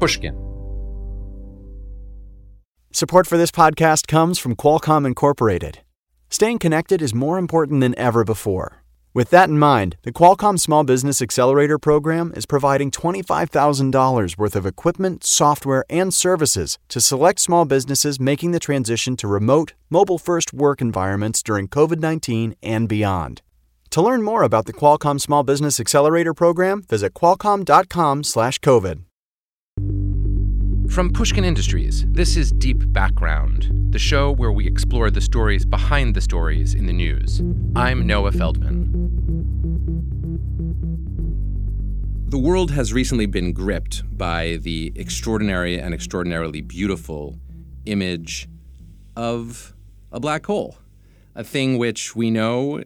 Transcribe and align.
Pushkin. 0.00 0.34
Support 2.92 3.26
for 3.28 3.36
this 3.36 3.50
podcast 3.52 4.08
comes 4.08 4.38
from 4.38 4.56
Qualcomm 4.56 5.06
Incorporated. 5.06 5.80
Staying 6.28 6.58
connected 6.58 7.00
is 7.02 7.14
more 7.14 7.38
important 7.38 7.80
than 7.80 7.96
ever 7.98 8.24
before. 8.24 8.82
With 9.12 9.30
that 9.30 9.48
in 9.48 9.58
mind, 9.58 9.96
the 10.02 10.12
Qualcomm 10.12 10.58
Small 10.58 10.84
Business 10.84 11.20
Accelerator 11.20 11.78
program 11.78 12.32
is 12.36 12.46
providing 12.46 12.90
$25,000 12.90 14.38
worth 14.38 14.56
of 14.56 14.66
equipment, 14.66 15.24
software, 15.24 15.84
and 15.90 16.14
services 16.14 16.78
to 16.88 17.00
select 17.00 17.40
small 17.40 17.64
businesses 17.64 18.20
making 18.20 18.52
the 18.52 18.60
transition 18.60 19.16
to 19.16 19.28
remote, 19.28 19.74
mobile 19.90 20.18
first 20.18 20.52
work 20.52 20.80
environments 20.80 21.42
during 21.42 21.68
COVID 21.68 21.98
19 22.00 22.54
and 22.62 22.88
beyond. 22.88 23.42
To 23.90 24.00
learn 24.00 24.22
more 24.22 24.44
about 24.44 24.66
the 24.66 24.72
Qualcomm 24.72 25.20
Small 25.20 25.42
Business 25.42 25.80
Accelerator 25.80 26.32
program, 26.32 26.82
visit 26.82 27.12
qualcomm.com/covid. 27.12 29.09
From 30.90 31.12
Pushkin 31.12 31.44
Industries, 31.44 32.04
this 32.08 32.36
is 32.36 32.50
Deep 32.50 32.92
Background, 32.92 33.92
the 33.92 33.98
show 33.98 34.32
where 34.32 34.50
we 34.50 34.66
explore 34.66 35.08
the 35.08 35.20
stories 35.20 35.64
behind 35.64 36.16
the 36.16 36.20
stories 36.20 36.74
in 36.74 36.86
the 36.86 36.92
news. 36.92 37.40
I'm 37.76 38.08
Noah 38.08 38.32
Feldman. 38.32 38.90
The 42.26 42.38
world 42.38 42.72
has 42.72 42.92
recently 42.92 43.26
been 43.26 43.52
gripped 43.52 44.02
by 44.18 44.58
the 44.62 44.92
extraordinary 44.96 45.78
and 45.78 45.94
extraordinarily 45.94 46.60
beautiful 46.60 47.38
image 47.86 48.48
of 49.14 49.72
a 50.10 50.18
black 50.18 50.44
hole, 50.46 50.76
a 51.36 51.44
thing 51.44 51.78
which 51.78 52.16
we 52.16 52.32
know 52.32 52.82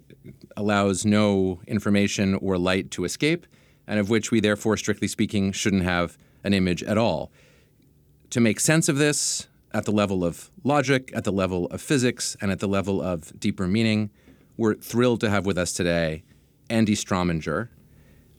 allows 0.58 1.06
no 1.06 1.62
information 1.66 2.34
or 2.34 2.58
light 2.58 2.90
to 2.90 3.06
escape, 3.06 3.46
and 3.86 3.98
of 3.98 4.10
which 4.10 4.30
we 4.30 4.40
therefore, 4.40 4.76
strictly 4.76 5.08
speaking, 5.08 5.52
shouldn't 5.52 5.84
have 5.84 6.18
an 6.44 6.52
image 6.52 6.82
at 6.82 6.98
all. 6.98 7.32
To 8.34 8.40
make 8.40 8.58
sense 8.58 8.88
of 8.88 8.98
this 8.98 9.46
at 9.72 9.84
the 9.84 9.92
level 9.92 10.24
of 10.24 10.50
logic, 10.64 11.12
at 11.14 11.22
the 11.22 11.30
level 11.30 11.66
of 11.66 11.80
physics, 11.80 12.36
and 12.40 12.50
at 12.50 12.58
the 12.58 12.66
level 12.66 13.00
of 13.00 13.38
deeper 13.38 13.68
meaning, 13.68 14.10
we're 14.56 14.74
thrilled 14.74 15.20
to 15.20 15.30
have 15.30 15.46
with 15.46 15.56
us 15.56 15.72
today 15.72 16.24
Andy 16.68 16.96
Strominger, 16.96 17.68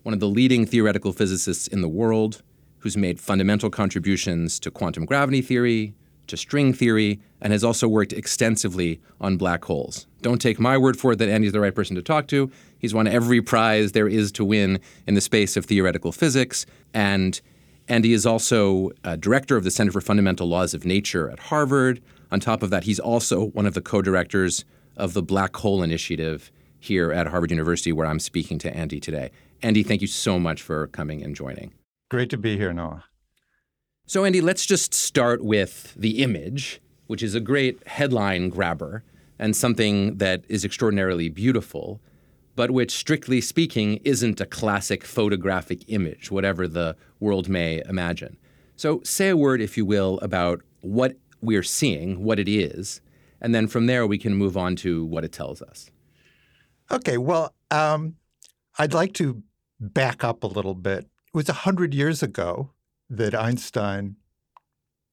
one 0.04 0.14
of 0.14 0.20
the 0.20 0.28
leading 0.28 0.66
theoretical 0.66 1.14
physicists 1.14 1.68
in 1.68 1.80
the 1.80 1.88
world, 1.88 2.44
who's 2.80 2.98
made 2.98 3.22
fundamental 3.22 3.70
contributions 3.70 4.60
to 4.60 4.70
quantum 4.70 5.06
gravity 5.06 5.42
theory, 5.42 5.96
to 6.28 6.36
string 6.36 6.74
theory, 6.74 7.22
and 7.40 7.54
has 7.54 7.64
also 7.64 7.88
worked 7.88 8.12
extensively 8.12 9.00
on 9.22 9.38
black 9.38 9.64
holes. 9.64 10.08
Don't 10.22 10.42
take 10.42 10.60
my 10.60 10.78
word 10.78 11.00
for 11.00 11.14
it 11.14 11.20
that 11.20 11.30
Andy's 11.30 11.54
the 11.54 11.62
right 11.62 11.74
person 11.74 11.96
to 11.96 12.02
talk 12.02 12.28
to. 12.28 12.52
He's 12.78 12.94
won 12.94 13.08
every 13.08 13.42
prize 13.42 13.94
there 13.94 14.10
is 14.10 14.34
to 14.34 14.44
win 14.44 14.82
in 15.08 15.14
the 15.14 15.22
space 15.22 15.56
of 15.56 15.64
theoretical 15.64 16.12
physics, 16.12 16.66
and 16.94 17.40
Andy 17.88 18.14
is 18.14 18.26
also 18.26 18.90
director 19.20 19.58
of 19.58 19.64
the 19.64 19.72
Center 19.72 19.92
for 19.92 20.02
Fundamental 20.02 20.48
Laws 20.48 20.74
of 20.74 20.86
Nature 20.86 21.30
at 21.30 21.40
Harvard. 21.40 22.02
On 22.32 22.40
top 22.40 22.64
of 22.64 22.72
that, 22.72 22.86
he's 22.86 23.00
also 23.00 23.48
one 23.48 23.66
of 23.66 23.76
the 23.76 23.82
co 23.82 24.02
directors 24.02 24.66
of 24.98 25.14
the 25.14 25.22
Black 25.22 25.56
Hole 25.58 25.84
Initiative 25.84 26.52
here 26.80 27.12
at 27.12 27.28
Harvard 27.28 27.52
University, 27.52 27.92
where 27.92 28.08
I'm 28.08 28.20
speaking 28.20 28.58
to 28.60 28.76
Andy 28.76 29.00
today. 29.00 29.32
Andy, 29.62 29.84
thank 29.84 30.02
you 30.02 30.08
so 30.08 30.40
much 30.40 30.62
for 30.62 30.88
coming 30.88 31.24
and 31.24 31.36
joining. 31.36 31.74
Great 32.10 32.30
to 32.32 32.38
be 32.38 32.58
here, 32.58 32.74
Noah. 32.74 33.06
So, 34.08 34.26
Andy, 34.26 34.42
let's 34.42 34.66
just 34.66 34.94
start 34.94 35.44
with 35.44 35.94
the 35.96 36.22
image, 36.22 36.82
which 37.08 37.24
is 37.24 37.36
a 37.36 37.40
great 37.40 37.88
headline 37.88 38.50
grabber 38.50 39.04
and 39.40 39.56
something 39.56 40.18
that 40.18 40.44
is 40.48 40.64
extraordinarily 40.64 41.30
beautiful, 41.30 42.00
but 42.56 42.72
which, 42.72 42.92
strictly 42.92 43.42
speaking, 43.42 44.00
isn't 44.04 44.40
a 44.42 44.46
classic 44.46 45.04
photographic 45.04 45.84
image, 45.88 46.32
whatever 46.32 46.68
the 46.68 46.96
world 47.20 47.50
may 47.50 47.82
imagine. 47.88 48.38
So, 48.76 49.02
say 49.04 49.30
a 49.30 49.38
word, 49.38 49.62
if 49.62 49.78
you 49.78 49.86
will, 49.86 50.20
about 50.20 50.62
what 50.82 51.18
we're 51.42 51.64
seeing, 51.64 52.24
what 52.24 52.40
it 52.40 52.48
is, 52.48 53.02
and 53.42 53.54
then 53.54 53.68
from 53.68 53.86
there 53.86 54.08
we 54.08 54.18
can 54.18 54.36
move 54.36 54.58
on 54.58 54.76
to 54.78 55.06
what 55.06 55.24
it 55.24 55.32
tells 55.32 55.62
us. 55.62 55.92
Okay, 56.92 57.18
well, 57.18 57.54
um, 57.72 58.16
I'd 58.78 58.94
like 58.94 59.14
to 59.14 59.44
back 59.80 60.24
up 60.24 60.44
a 60.44 60.48
little 60.48 60.76
bit. 60.76 61.00
It 61.00 61.34
was 61.34 61.48
100 61.48 61.94
years 61.94 62.24
ago 62.24 62.72
that 63.10 63.36
Einstein 63.36 64.16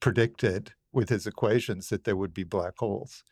predicted 0.00 0.72
with 0.93 1.09
his 1.09 1.27
equations 1.27 1.89
that 1.89 2.05
there 2.05 2.16
would 2.16 2.34
be 2.34 2.45
black 2.45 2.75
holes. 2.78 3.25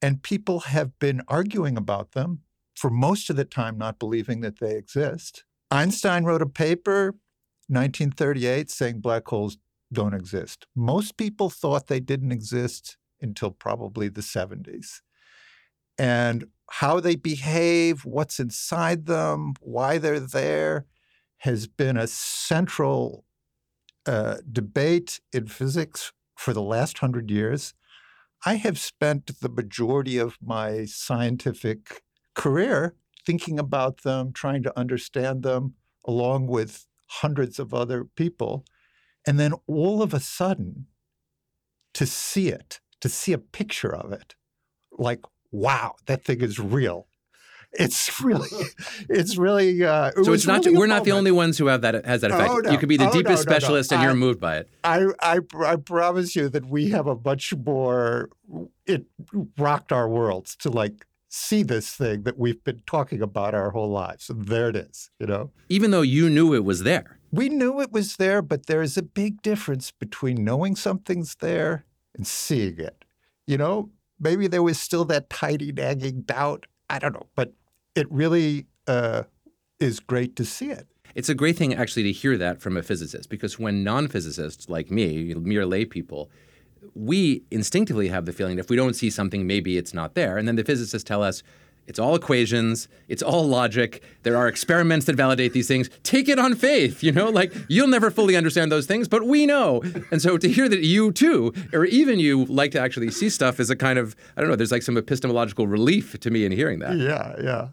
And 0.00 0.22
people 0.22 0.60
have 0.60 0.98
been 0.98 1.22
arguing 1.28 1.76
about 1.76 2.12
them 2.12 2.42
for 2.78 2.90
most 2.90 3.28
of 3.28 3.34
the 3.34 3.44
time, 3.44 3.76
not 3.76 3.98
believing 3.98 4.40
that 4.40 4.60
they 4.60 4.76
exist. 4.76 5.42
Einstein 5.70 6.22
wrote 6.24 6.42
a 6.42 6.46
paper, 6.46 7.16
1938, 7.66 8.70
saying 8.70 9.00
black 9.00 9.26
holes 9.26 9.58
don't 9.92 10.14
exist. 10.14 10.66
Most 10.76 11.16
people 11.16 11.50
thought 11.50 11.88
they 11.88 11.98
didn't 11.98 12.30
exist 12.30 12.96
until 13.20 13.50
probably 13.50 14.08
the 14.08 14.20
70s. 14.20 15.00
And 15.98 16.44
how 16.70 17.00
they 17.00 17.16
behave, 17.16 18.04
what's 18.04 18.38
inside 18.38 19.06
them, 19.06 19.54
why 19.60 19.98
they're 19.98 20.20
there, 20.20 20.86
has 21.38 21.66
been 21.66 21.96
a 21.96 22.06
central 22.06 23.24
uh, 24.06 24.36
debate 24.50 25.20
in 25.32 25.48
physics 25.48 26.12
for 26.36 26.52
the 26.54 26.62
last 26.62 26.98
hundred 26.98 27.28
years. 27.28 27.74
I 28.46 28.54
have 28.54 28.78
spent 28.78 29.40
the 29.40 29.48
majority 29.48 30.16
of 30.16 30.38
my 30.40 30.84
scientific 30.84 32.02
career 32.38 32.94
thinking 33.26 33.58
about 33.58 34.02
them, 34.04 34.32
trying 34.32 34.62
to 34.62 34.72
understand 34.78 35.42
them, 35.42 35.74
along 36.06 36.46
with 36.46 36.86
hundreds 37.22 37.58
of 37.58 37.74
other 37.74 38.04
people. 38.04 38.64
And 39.26 39.38
then 39.38 39.52
all 39.66 40.00
of 40.02 40.14
a 40.14 40.20
sudden, 40.20 40.86
to 41.94 42.06
see 42.06 42.48
it, 42.48 42.80
to 43.02 43.08
see 43.08 43.32
a 43.34 43.38
picture 43.38 43.94
of 43.94 44.12
it, 44.12 44.34
like, 44.92 45.20
wow, 45.50 45.96
that 46.06 46.24
thing 46.24 46.40
is 46.40 46.58
real. 46.58 47.08
It's 47.72 48.20
really, 48.28 48.48
it's 49.10 49.36
really. 49.36 49.84
Uh, 49.84 50.12
it 50.16 50.24
so 50.24 50.32
it's 50.32 50.46
not. 50.46 50.64
Really 50.64 50.78
we're 50.78 50.86
not 50.86 51.04
the 51.04 51.12
only 51.12 51.30
ones 51.30 51.58
who 51.58 51.66
have 51.66 51.82
that 51.82 52.06
has 52.06 52.22
that 52.22 52.30
effect. 52.30 52.50
Oh, 52.50 52.58
no. 52.60 52.70
You 52.70 52.78
could 52.78 52.88
be 52.88 52.96
the 52.96 53.08
Oh, 53.10 53.12
deepest 53.12 53.44
no, 53.44 53.50
no, 53.50 53.54
no. 53.54 53.58
specialist, 53.58 53.92
and 53.92 54.00
I- 54.00 54.04
you're 54.04 54.14
moved 54.14 54.40
by 54.40 54.56
it. 54.58 54.70
I, 54.84 55.04
I, 55.20 55.40
I 55.66 55.76
promise 55.76 56.34
you 56.34 56.48
that 56.48 56.64
we 56.64 56.88
have 56.90 57.06
a 57.06 57.16
much 57.22 57.52
more. 57.54 58.30
It 58.86 59.04
rocked 59.58 59.92
our 59.92 60.08
worlds 60.08 60.56
to 60.60 60.70
like 60.70 61.04
see 61.28 61.62
this 61.62 61.94
thing 61.94 62.22
that 62.22 62.38
we've 62.38 62.62
been 62.64 62.82
talking 62.86 63.22
about 63.22 63.54
our 63.54 63.70
whole 63.70 63.90
lives, 63.90 64.30
there 64.34 64.68
it 64.70 64.76
is. 64.76 65.10
You 65.18 65.26
know, 65.26 65.50
Even 65.68 65.90
though 65.90 66.02
you 66.02 66.28
knew 66.30 66.54
it 66.54 66.64
was 66.64 66.82
there. 66.82 67.18
we 67.30 67.48
knew 67.48 67.80
it 67.80 67.92
was 67.92 68.16
there, 68.16 68.40
but 68.42 68.66
there 68.66 68.82
is 68.82 68.96
a 68.96 69.02
big 69.02 69.42
difference 69.42 69.90
between 69.90 70.44
knowing 70.44 70.74
something's 70.76 71.36
there 71.40 71.84
and 72.14 72.26
seeing 72.26 72.78
it. 72.78 73.04
You 73.46 73.58
know, 73.58 73.90
maybe 74.18 74.46
there 74.46 74.62
was 74.62 74.78
still 74.80 75.04
that 75.06 75.28
tiny 75.30 75.72
nagging 75.72 76.22
doubt. 76.22 76.66
I 76.90 76.98
don't 76.98 77.12
know, 77.12 77.26
but 77.34 77.52
it 77.94 78.10
really 78.10 78.66
uh, 78.86 79.24
is 79.78 80.00
great 80.00 80.36
to 80.36 80.44
see 80.44 80.70
it. 80.70 80.86
It's 81.14 81.28
a 81.28 81.34
great 81.34 81.56
thing 81.56 81.74
actually 81.74 82.04
to 82.04 82.12
hear 82.12 82.36
that 82.38 82.60
from 82.60 82.76
a 82.76 82.82
physicist 82.82 83.28
because 83.28 83.58
when 83.58 83.82
non-physicists 83.84 84.68
like 84.68 84.90
me, 84.90 85.34
mere 85.34 85.66
lay 85.66 85.84
people, 85.84 86.30
we 86.94 87.42
instinctively 87.50 88.08
have 88.08 88.26
the 88.26 88.32
feeling 88.32 88.56
that 88.56 88.64
if 88.64 88.70
we 88.70 88.76
don't 88.76 88.94
see 88.94 89.10
something, 89.10 89.46
maybe 89.46 89.76
it's 89.76 89.94
not 89.94 90.14
there. 90.14 90.36
And 90.38 90.46
then 90.48 90.56
the 90.56 90.64
physicists 90.64 91.06
tell 91.06 91.22
us 91.22 91.42
it's 91.86 91.98
all 91.98 92.14
equations, 92.14 92.86
it's 93.08 93.22
all 93.22 93.48
logic. 93.48 94.02
There 94.22 94.36
are 94.36 94.46
experiments 94.46 95.06
that 95.06 95.16
validate 95.16 95.54
these 95.54 95.66
things. 95.66 95.88
Take 96.02 96.28
it 96.28 96.38
on 96.38 96.54
faith, 96.54 97.02
you 97.02 97.12
know, 97.12 97.30
like 97.30 97.54
you'll 97.68 97.88
never 97.88 98.10
fully 98.10 98.36
understand 98.36 98.70
those 98.70 98.84
things, 98.84 99.08
but 99.08 99.24
we 99.24 99.46
know. 99.46 99.82
And 100.10 100.20
so 100.20 100.36
to 100.36 100.48
hear 100.50 100.68
that 100.68 100.80
you 100.80 101.12
too, 101.12 101.54
or 101.72 101.86
even 101.86 102.18
you, 102.18 102.44
like 102.44 102.72
to 102.72 102.80
actually 102.80 103.10
see 103.10 103.30
stuff 103.30 103.58
is 103.58 103.70
a 103.70 103.76
kind 103.76 103.98
of, 103.98 104.14
I 104.36 104.42
don't 104.42 104.50
know, 104.50 104.56
there's 104.56 104.70
like 104.70 104.82
some 104.82 104.98
epistemological 104.98 105.66
relief 105.66 106.20
to 106.20 106.30
me 106.30 106.44
in 106.44 106.52
hearing 106.52 106.80
that. 106.80 106.96
Yeah, 106.96 107.34
yeah. 107.42 107.68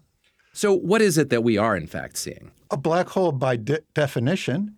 So 0.54 0.74
what 0.74 1.02
is 1.02 1.18
it 1.18 1.30
that 1.32 1.44
we 1.44 1.58
are 1.58 1.76
in 1.76 1.86
fact 1.86 2.16
seeing? 2.16 2.52
A 2.72 2.78
black 2.78 3.10
hole, 3.10 3.34
by 3.34 3.58
de- 3.58 3.82
definition, 3.94 4.78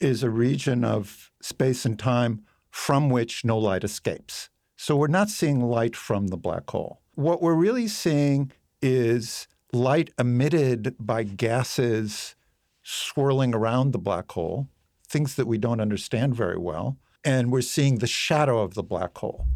is 0.00 0.22
a 0.22 0.30
region 0.30 0.82
of 0.82 1.30
space 1.42 1.84
and 1.84 1.98
time 1.98 2.44
from 2.78 3.10
which 3.10 3.44
no 3.44 3.58
light 3.58 3.82
escapes. 3.82 4.50
So 4.76 4.94
we're 4.94 5.08
not 5.08 5.28
seeing 5.28 5.60
light 5.60 5.96
from 5.96 6.28
the 6.28 6.36
black 6.36 6.70
hole. 6.70 7.02
What 7.16 7.42
we're 7.42 7.54
really 7.54 7.88
seeing 7.88 8.52
is 8.80 9.48
light 9.72 10.10
emitted 10.16 10.94
by 10.98 11.24
gases 11.24 12.36
swirling 12.84 13.52
around 13.52 13.90
the 13.90 13.98
black 13.98 14.30
hole, 14.30 14.68
things 15.06 15.34
that 15.34 15.48
we 15.48 15.58
don't 15.58 15.80
understand 15.80 16.36
very 16.36 16.56
well. 16.56 16.96
And 17.24 17.50
we're 17.50 17.62
seeing 17.62 17.98
the 17.98 18.06
shadow 18.06 18.60
of 18.60 18.74
the 18.74 18.84
black 18.84 19.18
hole. 19.18 19.48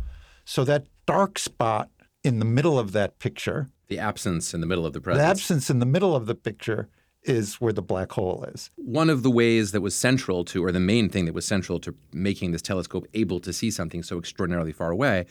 So 0.45 0.65
that 0.65 0.89
dark 1.07 1.39
spot 1.39 1.91
in 2.25 2.41
the 2.41 2.45
middle 2.45 2.77
of 2.77 2.91
that 2.93 3.21
picture 3.21 3.71
The 3.89 4.01
absence 4.01 4.53
in 4.53 4.61
the 4.61 4.67
middle 4.67 4.85
of 4.85 4.95
the 4.95 5.01
presence. 5.01 5.23
The 5.23 5.29
absence 5.29 5.71
in 5.71 5.79
the 5.79 5.87
middle 5.87 6.17
of 6.17 6.27
the 6.27 6.35
picture 6.35 6.89
is 7.25 7.57
where 7.57 7.73
the 7.73 7.83
black 7.83 8.13
hole 8.13 8.45
is. 8.53 8.71
One 8.77 9.09
of 9.09 9.23
the 9.23 9.31
ways 9.31 9.73
that 9.73 9.81
was 9.81 9.95
central 9.95 10.45
to, 10.47 10.65
or 10.65 10.73
the 10.73 10.81
main 10.81 11.09
thing 11.09 11.25
that 11.27 11.35
was 11.35 11.45
central 11.45 11.79
to 11.81 11.95
making 12.13 12.53
this 12.53 12.63
telescope 12.63 13.07
able 13.15 13.41
to 13.41 13.53
see 13.53 13.71
something 13.71 14.03
so 14.03 14.19
extraordinarily 14.19 14.73
far 14.73 14.91
away, 14.91 15.27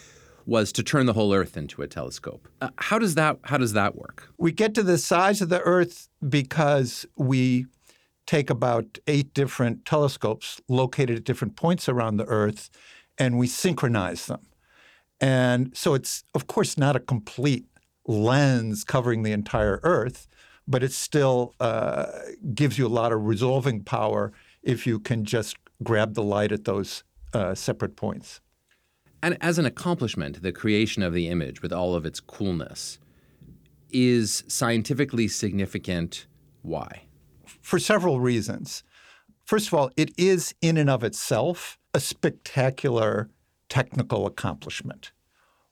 was 0.46 0.72
to 0.72 0.84
turn 0.84 1.06
the 1.06 1.14
whole 1.14 1.34
Earth 1.34 1.56
into 1.56 1.82
a 1.82 1.88
telescope. 1.88 2.48
Uh, 2.62 2.70
how 2.78 2.98
does 2.98 3.16
that 3.16 3.38
How 3.44 3.58
does 3.58 3.74
that 3.74 3.96
work? 3.96 4.28
We 4.38 4.52
get 4.52 4.74
to 4.76 4.84
the 4.84 4.98
size 4.98 5.42
of 5.42 5.50
the 5.50 5.62
Earth 5.62 6.08
because 6.28 7.06
we 7.16 7.68
take 8.26 8.50
about 8.50 8.98
eight 9.08 9.34
different 9.34 9.86
telescopes 9.86 10.62
located 10.68 11.18
at 11.18 11.24
different 11.24 11.56
points 11.56 11.90
around 11.90 12.18
the 12.18 12.26
Earth, 12.26 12.70
and 13.18 13.38
we 13.38 13.48
synchronize 13.48 14.26
them. 14.28 14.48
And 15.20 15.76
so 15.78 15.94
it's, 15.94 16.24
of 16.34 16.48
course, 16.48 16.78
not 16.78 16.96
a 16.96 17.00
complete 17.00 17.66
lens 18.08 18.84
covering 18.84 19.22
the 19.22 19.32
entire 19.32 19.80
Earth, 19.84 20.28
but 20.72 20.84
it 20.84 20.94
still 20.94 21.54
uh, 21.60 22.06
gives 22.56 22.78
you 22.78 22.88
a 22.88 22.90
lot 22.90 23.12
of 23.12 23.26
resolving 23.26 23.84
power 23.84 24.32
if 24.64 24.88
you 24.88 25.00
can 25.00 25.26
just 25.26 25.58
grab 25.84 26.14
the 26.14 26.24
light 26.24 26.52
at 26.52 26.64
those 26.64 27.04
uh, 27.34 27.54
separate 27.54 27.96
points. 27.96 28.40
And 29.22 29.38
as 29.42 29.60
an 29.60 29.66
accomplishment, 29.66 30.42
the 30.42 30.52
creation 30.52 31.04
of 31.04 31.14
the 31.14 31.28
image 31.28 31.62
with 31.62 31.74
all 31.74 31.94
of 31.94 32.06
its 32.06 32.20
coolness 32.20 33.00
is 33.92 34.44
scientifically 34.48 35.28
significant. 35.28 36.26
Why? 36.62 37.04
For 37.62 37.78
several 37.78 38.20
reasons. 38.20 38.84
First 39.44 39.68
of 39.68 39.74
all, 39.74 39.92
it 39.98 40.12
is 40.18 40.56
in 40.62 40.78
and 40.78 40.90
of 40.90 41.04
itself 41.04 41.78
a 41.94 42.00
spectacular 42.00 43.30
technical 43.68 44.26
accomplishment, 44.26 45.12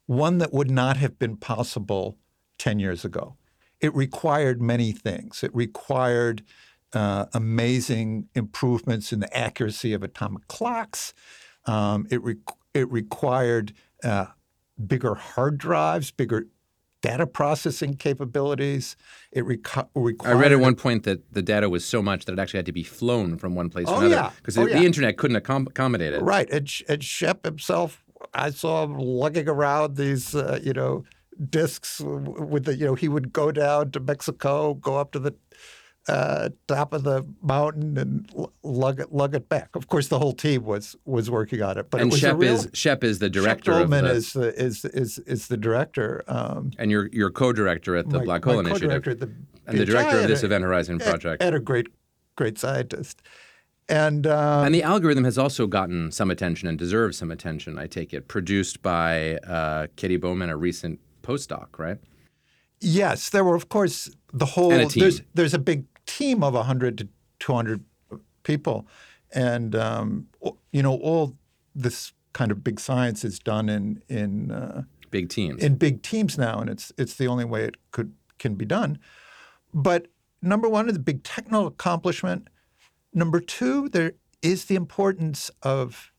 one 0.05 0.37
that 0.39 0.53
would 0.53 0.69
not 0.69 0.97
have 0.97 1.17
been 1.17 1.37
possible 1.37 2.17
10 2.57 2.79
years 2.79 3.05
ago. 3.05 3.35
It 3.81 3.95
required 3.95 4.61
many 4.61 4.91
things. 4.91 5.43
It 5.43 5.53
required 5.55 6.43
uh, 6.93 7.25
amazing 7.33 8.27
improvements 8.35 9.13
in 9.13 9.19
the 9.19 9.37
accuracy 9.37 9.93
of 9.93 10.03
atomic 10.03 10.47
clocks. 10.47 11.13
Um, 11.65 12.07
it, 12.09 12.21
re- 12.23 12.35
it 12.73 12.91
required 12.91 13.73
uh, 14.03 14.27
bigger 14.85 15.15
hard 15.15 15.57
drives, 15.57 16.11
bigger 16.11 16.47
data 17.01 17.25
processing 17.25 17.93
capabilities. 17.93 18.97
It 19.31 19.45
reco- 19.45 19.87
required. 19.95 20.35
I 20.35 20.39
read 20.39 20.51
at 20.51 20.59
one 20.59 20.75
point 20.75 21.03
that 21.03 21.31
the 21.33 21.41
data 21.41 21.69
was 21.69 21.85
so 21.85 22.01
much 22.01 22.25
that 22.25 22.33
it 22.33 22.39
actually 22.39 22.57
had 22.57 22.65
to 22.65 22.71
be 22.73 22.83
flown 22.83 23.37
from 23.37 23.55
one 23.55 23.69
place 23.69 23.85
to 23.85 23.93
Oh, 23.93 23.97
another 23.99 24.15
yeah. 24.15 24.31
because 24.37 24.57
Oh, 24.57 24.65
the, 24.65 24.71
yeah. 24.71 24.81
internet 24.81 25.17
couldn't 25.17 25.41
accom- 25.41 25.67
accommodate 25.69 26.13
it. 26.13 26.21
Right. 26.21 26.49
And, 26.49 26.67
Sh- 26.67 26.83
and 26.89 27.01
Shep 27.03 27.45
himself, 27.45 28.03
I 28.33 28.49
saw 28.49 28.83
him 28.83 28.97
lugging 28.97 29.47
around 29.47 29.95
these, 29.95 30.35
uh, 30.35 30.59
you 30.61 30.73
know, 30.73 31.05
discs 31.49 31.99
with 32.01 32.65
the, 32.65 32.75
you 32.75 32.85
know, 32.85 32.95
he 32.95 33.07
would 33.07 33.31
go 33.31 33.51
down 33.51 33.91
to 33.91 33.99
Mexico, 33.99 34.73
go 34.73 34.97
up 34.97 35.11
to 35.13 35.19
the 35.19 35.33
uh, 36.07 36.49
top 36.67 36.93
of 36.93 37.03
the 37.03 37.23
mountain 37.41 37.97
and 37.97 38.49
lug 38.63 38.99
it, 38.99 39.11
lug 39.11 39.35
it 39.35 39.47
back. 39.47 39.75
Of 39.75 39.87
course, 39.87 40.07
the 40.07 40.17
whole 40.17 40.33
team 40.33 40.63
was 40.63 40.95
was 41.05 41.29
working 41.29 41.61
on 41.61 41.77
it, 41.77 41.89
but 41.91 42.01
and 42.01 42.09
it 42.09 42.13
was 42.13 42.21
Shep 42.21 42.37
real, 42.37 42.53
is 42.53 42.69
Shep 42.73 43.03
is 43.03 43.19
the 43.19 43.27
Shep 43.27 43.33
director 43.33 43.71
of 43.73 43.77
Goldman 43.79 44.05
the, 44.05 44.11
is, 44.11 44.33
the, 44.33 44.61
is 44.61 44.85
is 44.85 45.19
is 45.19 45.47
the 45.49 45.57
director. 45.57 46.23
Um, 46.27 46.71
and 46.79 46.89
you're 46.89 47.09
you're 47.11 47.29
co-director 47.29 47.95
at 47.95 48.09
the 48.09 48.19
my- 48.19 48.25
Black 48.25 48.43
Hole 48.43 48.59
Initiative 48.59 49.07
at 49.07 49.19
the 49.19 49.31
and 49.67 49.77
the 49.77 49.85
director 49.85 50.19
of 50.19 50.27
this 50.27 50.41
a- 50.41 50.47
Event 50.47 50.63
Horizon 50.63 50.97
project. 50.99 51.43
and 51.43 51.53
a 51.55 51.59
great 51.59 51.87
great 52.35 52.57
scientist. 52.57 53.21
And 53.87 54.27
um, 54.27 54.65
And 54.65 54.73
the 54.73 54.83
algorithm 54.83 55.23
has 55.23 55.37
also 55.37 55.65
gotten 55.67 56.11
some 56.11 56.29
attention 56.29 56.67
and 56.69 56.77
deserves 56.77 57.17
some 57.17 57.31
attention, 57.31 57.79
I 57.79 57.87
take 57.87 58.13
it. 58.13 58.27
Produced 58.27 58.83
by 58.83 59.37
uh, 59.37 59.87
Katie 59.95 60.17
Bouman, 60.17 60.49
a 60.49 60.55
recent 60.57 60.99
postdoc, 61.29 61.77
right? 61.77 61.97
Yes, 62.81 63.29
there 63.29 63.43
were, 63.43 63.55
of 63.55 63.69
course, 63.69 64.09
the 64.33 64.45
whole. 64.45 64.71
A. 64.71 64.87
There's 64.87 65.21
there's 65.33 65.53
a 65.53 65.59
big 65.59 65.85
team 66.05 66.43
of 66.43 66.53
100 66.53 66.97
to 66.99 67.07
200 67.39 67.83
people, 68.43 68.87
and 69.33 69.75
um, 69.75 70.27
you 70.71 70.81
know 70.81 70.95
all 70.95 71.35
this 71.75 72.13
kind 72.33 72.51
of 72.51 72.63
big 72.63 72.79
science 72.79 73.23
is 73.23 73.39
done 73.39 73.69
in 73.69 74.01
in 74.07 74.51
uh, 74.51 74.83
Big 75.11 75.29
teams. 75.29 75.63
in 75.63 75.75
big 75.75 76.01
teams 76.03 76.37
now, 76.37 76.59
and 76.59 76.69
it's 76.69 76.91
it's 76.97 77.15
the 77.15 77.27
only 77.27 77.45
way 77.45 77.63
it 77.65 77.75
could 77.91 78.13
can 78.37 78.55
be 78.55 78.65
done. 78.65 78.99
But 79.73 80.07
number 80.41 80.69
one 80.69 80.87
is 80.87 80.93
the 80.93 80.99
big 80.99 81.23
technical 81.23 81.67
accomplishment. 81.67 82.47
Number 83.13 83.39
two, 83.39 83.89
there 83.89 84.13
is 84.41 84.65
the 84.65 84.75
importance 84.75 85.51
of 85.63 86.11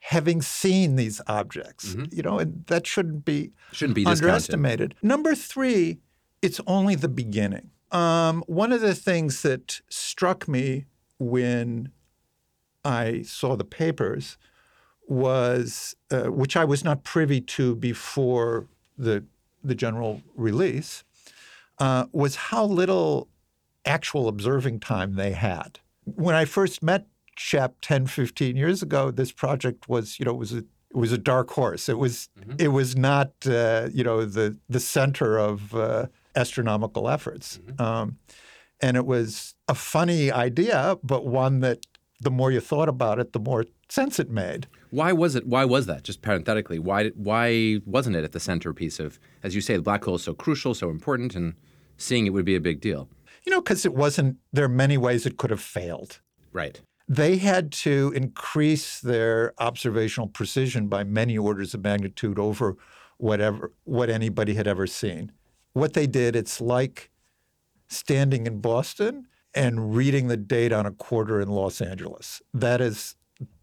having 0.00 0.42
seen 0.42 0.96
these 0.96 1.20
objects. 1.26 1.94
You 2.10 2.22
know, 2.22 2.38
and 2.38 2.64
that 2.66 2.86
shouldn't 2.86 3.24
be 3.24 3.52
Shouldn't 3.72 3.94
be 3.94 4.04
discounted. 4.04 4.24
underestimated. 4.24 4.94
Number 5.02 5.34
three, 5.34 5.98
it's 6.42 6.60
only 6.66 6.94
the 6.94 7.08
beginning. 7.08 7.70
Um, 7.92 8.42
one 8.46 8.72
of 8.72 8.80
the 8.80 8.94
things 8.94 9.42
that 9.42 9.80
struck 9.88 10.48
me 10.48 10.86
when 11.18 11.90
I 12.84 13.22
saw 13.22 13.56
the 13.56 13.64
papers 13.64 14.38
was, 15.08 15.94
uh, 16.10 16.24
which 16.30 16.56
I 16.56 16.64
was 16.64 16.84
not 16.84 17.02
privy 17.04 17.40
to 17.42 17.74
before 17.74 18.66
the 18.96 19.24
the 19.62 19.74
general 19.74 20.22
release, 20.34 21.04
uh, 21.78 22.06
was 22.12 22.36
how 22.36 22.64
little 22.64 23.28
actual 23.84 24.28
observing 24.28 24.80
time 24.80 25.16
they 25.16 25.32
had. 25.32 25.80
When 26.04 26.34
I 26.34 26.46
first 26.46 26.82
met 26.82 27.06
Shep 27.42 27.76
10, 27.80 28.06
15 28.06 28.54
years 28.56 28.82
ago, 28.82 29.10
this 29.10 29.32
project 29.32 29.88
was, 29.88 30.18
you 30.18 30.26
know, 30.26 30.32
it 30.32 30.38
was 30.38 30.52
a 30.52 30.58
it 30.58 30.96
was 31.04 31.12
a 31.12 31.18
dark 31.18 31.48
horse. 31.50 31.88
It 31.88 31.98
was 31.98 32.28
it 32.58 32.68
was 32.68 32.96
not, 32.96 33.30
uh, 33.46 33.88
you 33.94 34.04
know, 34.04 34.26
the 34.26 34.56
the 34.68 34.80
center 34.80 35.38
of 35.38 35.74
uh, 35.74 36.06
astronomical 36.36 37.08
efforts, 37.08 37.58
um, 37.78 38.18
and 38.80 38.96
it 38.96 39.06
was 39.06 39.54
a 39.68 39.74
funny 39.74 40.30
idea, 40.30 40.98
but 41.02 41.24
one 41.24 41.60
that 41.60 41.78
the 42.20 42.30
more 42.30 42.50
you 42.52 42.60
thought 42.60 42.88
about 42.90 43.18
it, 43.18 43.32
the 43.32 43.40
more 43.40 43.64
sense 43.88 44.18
it 44.18 44.28
made. 44.28 44.66
Why 44.90 45.12
was 45.12 45.34
it? 45.34 45.46
Why 45.46 45.64
was 45.64 45.86
that? 45.86 46.02
Just 46.02 46.20
parenthetically, 46.20 46.78
why 46.78 47.08
why 47.30 47.80
wasn't 47.86 48.16
it 48.16 48.24
at 48.24 48.32
the 48.32 48.40
centerpiece 48.40 49.00
of, 49.00 49.18
as 49.42 49.54
you 49.54 49.62
say, 49.62 49.76
the 49.76 49.82
black 49.90 50.04
hole 50.04 50.16
is 50.16 50.24
so 50.24 50.34
crucial, 50.34 50.74
so 50.74 50.90
important, 50.90 51.34
and 51.34 51.54
seeing 51.96 52.26
it 52.26 52.34
would 52.34 52.44
be 52.44 52.56
a 52.56 52.60
big 52.60 52.80
deal, 52.80 53.08
You 53.46 53.52
know, 53.52 53.62
because 53.62 53.86
it 53.86 53.94
wasn't. 53.94 54.36
There 54.52 54.66
are 54.66 54.76
many 54.84 54.98
ways 54.98 55.24
it 55.24 55.36
could 55.38 55.50
have 55.50 55.62
failed. 55.62 56.20
right? 56.52 56.80
They 57.10 57.38
had 57.38 57.72
to 57.72 58.12
increase 58.14 59.00
their 59.00 59.52
observational 59.58 60.28
precision 60.28 60.86
by 60.86 61.02
many 61.02 61.36
orders 61.36 61.74
of 61.74 61.82
magnitude 61.82 62.38
over 62.38 62.76
whatever 63.16 63.72
what 63.82 64.08
anybody 64.08 64.54
had 64.54 64.68
ever 64.68 64.86
seen. 64.86 65.32
What 65.72 65.94
they 65.94 66.06
did, 66.06 66.36
it's 66.36 66.60
like 66.60 67.10
standing 67.88 68.46
in 68.46 68.60
Boston 68.60 69.26
and 69.52 69.92
reading 69.92 70.28
the 70.28 70.36
date 70.36 70.72
on 70.72 70.86
a 70.86 70.92
quarter 70.92 71.40
in 71.40 71.48
Los 71.48 71.80
Angeles. 71.80 72.40
That 72.54 72.80
is 72.80 73.16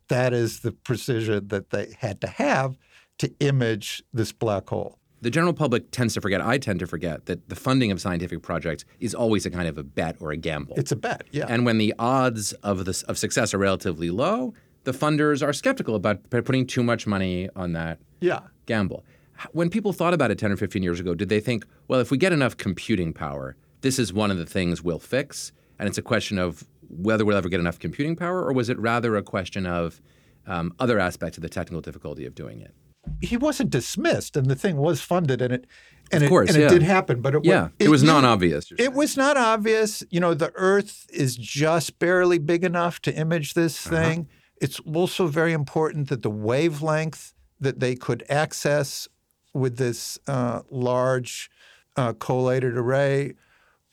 that 0.09 0.33
is 0.33 0.59
the 0.59 0.73
precision 0.73 1.47
that 1.47 1.69
they 1.69 1.95
had 1.99 2.19
to 2.21 2.27
have 2.27 2.77
to 3.19 3.33
image 3.39 4.03
this 4.11 4.33
black 4.33 4.67
hole. 4.67 4.96
The 5.21 5.29
general 5.31 5.53
public 5.53 5.89
tends 5.91 6.13
to 6.13 6.21
forget. 6.21 6.41
I 6.41 6.57
tend 6.57 6.79
to 6.79 6.87
forget 6.87 7.25
that 7.25 7.49
the 7.49 7.55
funding 7.55 7.91
of 7.91 7.99
scientific 7.99 8.41
projects 8.41 8.85
is 8.99 9.15
always 9.15 9.45
a 9.45 9.49
kind 9.49 9.67
of 9.67 9.77
a 9.77 9.83
bet 9.83 10.15
or 10.19 10.31
a 10.31 10.37
gamble. 10.37 10.75
It's 10.77 10.91
a 10.91 10.95
bet, 10.95 11.23
yeah. 11.31 11.47
And 11.49 11.65
when 11.65 11.80
the 11.80 11.94
odds 11.97 12.53
of 12.53 12.85
this 12.85 13.01
of 13.03 13.18
success 13.18 13.53
are 13.53 13.57
relatively 13.57 14.11
low, 14.11 14.53
the 14.83 14.92
funders 14.92 15.45
are 15.45 15.53
skeptical 15.53 15.95
about 15.95 16.30
putting 16.30 16.65
too 16.65 16.83
much 16.83 17.07
money 17.07 17.49
on 17.56 17.73
that 17.73 17.99
yeah. 18.21 18.42
gamble. 18.68 19.03
When 19.51 19.69
people 19.69 19.92
thought 19.92 20.13
about 20.13 20.31
it 20.31 20.37
10 20.37 20.51
or 20.51 20.57
15 20.57 20.81
years 20.81 20.99
ago, 20.99 21.13
did 21.13 21.30
they 21.30 21.39
think, 21.39 21.65
well, 21.87 21.99
if 21.99 22.09
we 22.09 22.18
get 22.18 22.31
enough 22.31 22.56
computing 22.57 23.11
power, 23.13 23.56
this 23.81 23.99
is 23.99 24.13
one 24.13 24.31
of 24.31 24.37
the 24.37 24.45
things 24.45 24.81
we'll 24.81 24.97
fix, 24.97 25.51
and 25.77 25.87
it's 25.87 25.97
a 25.97 26.01
question 26.01 26.39
of 26.39 26.63
whether 26.89 27.25
we'll 27.25 27.37
ever 27.37 27.49
get 27.49 27.59
enough 27.59 27.80
computing 27.80 28.15
power, 28.15 28.44
or 28.44 28.53
was 28.53 28.69
it 28.69 28.80
rather 28.80 29.15
a 29.15 29.23
question 29.23 29.65
of 29.65 30.01
um, 30.47 30.73
other 30.80 30.99
aspects 30.99 31.37
of 31.37 31.42
the 31.42 31.49
technical 31.49 31.81
difficulty 31.81 32.25
of 32.25 32.33
doing 32.33 32.61
it? 32.61 32.73
He 33.21 33.37
wasn't 33.37 33.69
dismissed, 33.69 34.35
and 34.37 34.47
the 34.47 34.56
thing 34.56 34.78
was 34.78 35.02
funded, 35.02 35.42
and 35.42 35.54
it 35.54 35.66
and 36.11 36.23
Of 36.23 36.28
it 36.28 36.30
course, 36.30 36.49
and 36.52 36.59
yeah. 36.59 36.68
it 36.68 36.69
did 36.69 36.83
happen. 36.83 37.21
But 37.21 37.35
it 37.35 37.44
Yeah, 37.45 37.69
it 37.80 37.90
was 37.90 38.02
you- 38.02 38.07
non-obvious, 38.07 38.71
you're 38.71 38.80
It 38.80 38.94
was 38.94 39.18
not 39.18 39.35
obvious. 39.35 40.04
You 40.09 40.19
know, 40.21 40.33
the 40.33 40.52
Earth 40.56 41.06
is 41.11 41.35
just 41.35 41.99
barely 41.99 42.37
big 42.40 42.64
enough 42.64 43.02
to 43.02 43.14
image 43.14 43.54
this 43.56 43.85
Uh-huh. 43.85 43.95
thing. 43.95 44.28
It's 44.61 44.80
also 44.81 45.28
very 45.28 45.52
important 45.54 46.07
that 46.09 46.21
the 46.23 46.30
wavelength 46.30 47.33
that 47.59 47.80
they 47.80 47.95
could 47.95 48.23
access 48.30 49.07
with 49.54 49.78
this 49.78 50.18
uh, 50.28 50.61
large 50.71 51.49
uh, 51.97 52.14
collated 52.14 52.78
array 52.78 53.33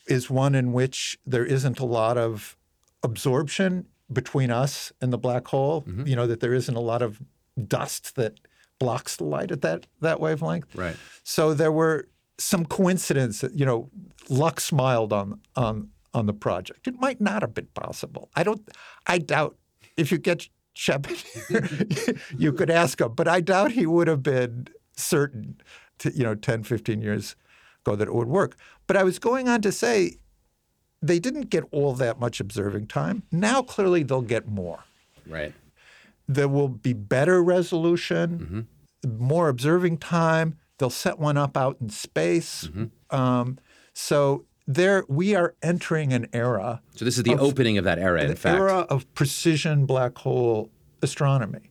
is 0.07 0.29
one 0.31 0.55
in 0.55 0.73
which 0.73 1.19
there 1.27 1.45
isn't 1.47 1.79
a 1.81 1.87
lot 1.87 2.17
of 2.19 2.57
absorption 3.03 3.87
between 4.13 4.51
us 4.51 4.93
and 5.01 5.13
the 5.13 5.19
black 5.19 5.49
hole. 5.49 5.83
Mm-hmm. 5.83 6.07
You 6.07 6.17
know 6.17 6.27
that 6.27 6.41
there 6.41 6.55
isn't 6.55 6.77
a 6.77 6.81
lot 6.81 7.03
of 7.03 7.21
dust 7.69 8.17
that 8.17 8.35
blocks 8.79 9.17
the 9.17 9.25
light 9.25 9.51
at 9.51 9.63
that 9.63 9.87
that 10.01 10.21
wavelength. 10.21 10.75
Right. 10.75 10.97
So 11.23 11.55
there 11.55 11.73
were 11.73 12.09
some 12.39 12.67
coincidence 12.67 13.41
that 13.41 13.55
you 13.59 13.65
know 13.65 13.91
luck 14.29 14.61
smiled 14.61 15.13
on 15.13 15.41
on 15.57 15.91
on 16.13 16.27
the 16.27 16.33
project. 16.33 16.87
It 16.87 17.01
might 17.01 17.21
not 17.21 17.43
have 17.43 17.55
been 17.55 17.69
possible. 17.75 18.31
I 18.35 18.43
don't. 18.43 18.69
I 19.07 19.19
doubt 19.19 19.57
if 19.97 20.11
you 20.11 20.19
get 20.19 20.49
Shep 20.75 21.07
here, 21.07 21.69
you 22.37 22.53
could 22.53 22.71
ask 22.71 23.01
him, 23.01 23.13
but 23.15 23.29
I 23.29 23.41
doubt 23.41 23.73
he 23.73 23.87
would 23.87 24.09
have 24.09 24.23
been 24.23 24.67
certain, 24.97 25.61
to, 25.99 26.13
you 26.13 26.25
know, 26.25 26.35
10, 26.35 26.65
15 26.65 27.01
years 27.01 27.37
ago 27.87 27.95
that 27.95 28.09
it 28.09 28.15
would 28.15 28.29
work. 28.29 28.57
But 28.87 28.97
I 28.97 29.05
was 29.05 29.21
going 29.21 29.49
on 29.49 29.63
to 29.63 29.71
say 29.73 30.17
they 31.01 31.21
didn't 31.21 31.49
get 31.51 31.65
all 31.71 31.95
that 31.95 32.19
much 32.19 32.41
observing 32.41 32.89
time. 32.89 33.23
Now 33.31 33.63
clearly 33.63 34.03
they'll 34.03 34.23
get 34.23 34.49
more. 34.49 34.85
Right. 35.27 35.55
There 36.27 36.49
will 36.49 36.69
be 36.69 36.93
better 36.93 37.43
resolution, 37.43 38.67
more 39.07 39.49
observing 39.49 39.99
time. 39.99 40.57
They'll 40.79 40.91
set 40.91 41.19
one 41.19 41.37
up 41.37 41.57
out 41.57 41.77
in 41.81 41.89
space. 41.91 42.69
Um, 43.11 43.59
so 43.93 44.45
there 44.67 45.05
we 45.09 45.35
are 45.35 45.55
entering 45.63 46.13
an 46.13 46.27
era, 46.33 46.81
So 46.97 47.05
this 47.05 47.19
is 47.19 47.25
the 47.25 47.37
opening 47.37 47.77
of 47.79 47.85
that 47.85 47.99
era, 47.99 48.23
in 48.25 48.35
fact. 48.35 48.59
era 48.59 48.79
of 48.89 49.13
precision 49.15 49.85
black 49.87 50.17
hole 50.19 50.71
astronomy. 51.03 51.71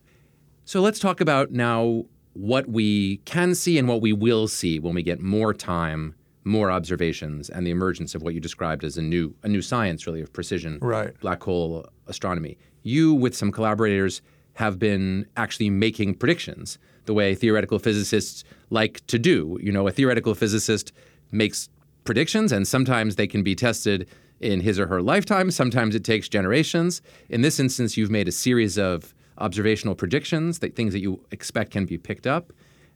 So 0.64 0.80
let's 0.80 0.98
talk 1.00 1.20
about 1.20 1.50
now 1.50 2.04
what 2.32 2.68
we 2.68 3.18
can 3.18 3.54
see 3.54 3.78
and 3.78 3.88
what 3.88 4.00
we 4.00 4.12
will 4.12 4.48
see 4.48 4.78
when 4.78 4.94
we 4.94 5.02
get 5.02 5.20
more 5.20 5.52
time, 5.52 6.14
more 6.44 6.70
observations, 6.70 7.50
and 7.50 7.66
the 7.66 7.70
emergence 7.70 8.14
of 8.14 8.22
what 8.22 8.32
you 8.34 8.40
described 8.40 8.84
as 8.84 8.96
a 8.96 9.02
new 9.02 9.34
a 9.42 9.48
new 9.48 9.60
science, 9.60 10.06
really, 10.06 10.20
of 10.22 10.32
precision 10.32 10.78
Right. 10.80 11.18
black 11.20 11.42
hole 11.42 11.86
astronomy. 12.06 12.56
You, 12.82 13.12
with 13.14 13.34
some 13.36 13.50
collaborators, 13.50 14.22
have 14.54 14.78
been 14.78 15.26
actually 15.36 15.70
making 15.70 16.14
predictions 16.14 16.78
the 17.04 17.14
way 17.14 17.34
theoretical 17.34 17.78
physicists 17.78 18.44
like 18.70 19.04
to 19.06 19.18
do. 19.18 19.58
You 19.60 19.72
know, 19.72 19.86
a 19.86 19.92
theoretical 19.92 20.34
physicist 20.34 20.92
makes 21.30 21.68
predictions, 22.04 22.52
and 22.52 22.66
sometimes 22.66 23.16
they 23.16 23.26
can 23.26 23.42
be 23.42 23.54
tested 23.54 24.08
in 24.40 24.60
his 24.60 24.78
or 24.78 24.86
her 24.86 25.02
lifetime. 25.02 25.50
Sometimes 25.50 25.94
it 25.94 26.04
takes 26.04 26.28
generations. 26.28 27.02
In 27.28 27.42
this 27.42 27.58
instance, 27.58 27.96
you've 27.96 28.10
made 28.10 28.28
a 28.28 28.32
series 28.32 28.78
of 28.78 29.14
observational 29.38 29.94
predictions, 29.94 30.60
that 30.60 30.76
things 30.76 30.92
that 30.92 31.00
you 31.00 31.20
expect 31.30 31.72
can 31.72 31.86
be 31.86 31.98
picked 31.98 32.26
up, 32.26 32.52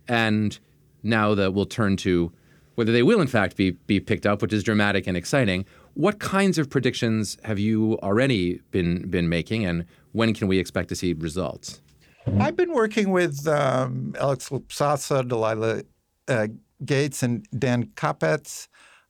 and 0.06 0.58
now 1.02 1.34
that 1.34 1.52
we'll 1.54 1.66
turn 1.66 1.96
to 1.96 2.32
whether 2.76 2.92
they 2.92 3.02
will 3.02 3.20
in 3.20 3.26
fact 3.26 3.56
be 3.56 3.72
be 3.72 3.98
picked 3.98 4.24
up, 4.24 4.40
which 4.40 4.52
is 4.52 4.62
dramatic 4.62 5.08
and 5.08 5.16
exciting. 5.16 5.64
What 5.98 6.20
kinds 6.20 6.58
of 6.58 6.70
predictions 6.70 7.36
have 7.42 7.58
you 7.58 7.98
already 8.04 8.60
been 8.70 9.10
been 9.10 9.28
making, 9.28 9.66
and 9.66 9.84
when 10.12 10.32
can 10.32 10.46
we 10.46 10.60
expect 10.60 10.90
to 10.90 10.94
see 10.94 11.12
results? 11.12 11.80
I've 12.38 12.54
been 12.54 12.72
working 12.72 13.10
with 13.10 13.48
um, 13.48 14.14
Alex 14.20 14.50
Lupsasca, 14.50 15.26
Delilah 15.26 15.82
uh, 16.28 16.46
Gates, 16.84 17.24
and 17.24 17.44
Dan 17.58 17.86
Kapec, 17.96 18.68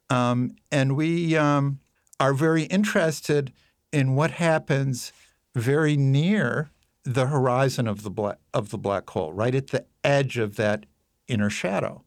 um, 0.08 0.56
and 0.72 0.96
we 0.96 1.36
um, 1.36 1.78
are 2.20 2.32
very 2.32 2.62
interested 2.62 3.52
in 3.92 4.14
what 4.14 4.30
happens 4.30 5.12
very 5.54 5.94
near 5.94 6.70
the 7.04 7.26
horizon 7.26 7.86
of 7.86 8.02
the 8.02 8.10
black 8.10 8.38
of 8.54 8.70
the 8.70 8.78
black 8.78 9.10
hole, 9.10 9.34
right 9.34 9.54
at 9.54 9.66
the 9.66 9.84
edge 10.04 10.38
of 10.38 10.56
that 10.56 10.86
inner 11.26 11.50
shadow. 11.50 12.02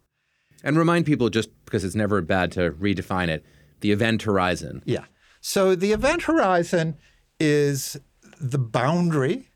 And 0.64 0.76
remind 0.76 1.06
people, 1.06 1.30
just 1.30 1.50
because 1.66 1.84
it's 1.84 1.94
never 1.94 2.20
bad 2.22 2.52
to 2.54 2.72
redefine 2.72 3.28
it, 3.28 3.46
the 3.82 3.92
event 3.92 4.24
horizon. 4.24 4.82
Yeah. 4.86 5.06
So 5.42 5.76
the 5.76 5.92
event 5.92 6.24
horizon 6.24 6.98
is 7.40 7.98
the 8.40 8.60
boundary 8.60 9.50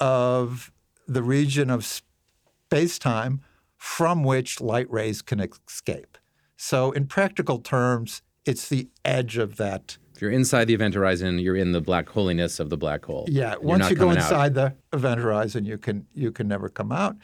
of 0.00 0.72
the 1.06 1.22
region 1.22 1.70
of 1.70 1.84
space 1.84 2.98
time 2.98 3.40
from 3.76 4.24
which 4.24 4.60
light 4.60 4.90
rays 4.90 5.22
can 5.22 5.40
escape. 5.40 6.18
So, 6.56 6.90
in 6.92 7.06
practical 7.06 7.58
terms, 7.58 8.22
it's 8.44 8.68
the 8.68 8.88
edge 9.04 9.36
of 9.36 9.56
that. 9.56 9.98
If 10.14 10.22
you're 10.22 10.30
inside 10.30 10.64
the 10.64 10.74
event 10.74 10.94
horizon, 10.94 11.38
you're 11.38 11.56
in 11.56 11.72
the 11.72 11.82
black 11.82 12.08
holiness 12.08 12.58
of 12.58 12.70
the 12.70 12.78
black 12.78 13.04
hole. 13.04 13.26
Yeah. 13.28 13.52
You're 13.52 13.60
Once 13.60 13.90
you 13.90 13.96
go 13.96 14.06
coming 14.06 14.18
out. 14.18 14.24
inside 14.24 14.54
the 14.54 14.74
event 14.92 15.20
horizon, 15.20 15.66
you 15.66 15.76
can 15.76 16.06
you 16.14 16.32
can 16.32 16.48
never 16.48 16.68
come 16.68 16.90
out. 16.90 17.16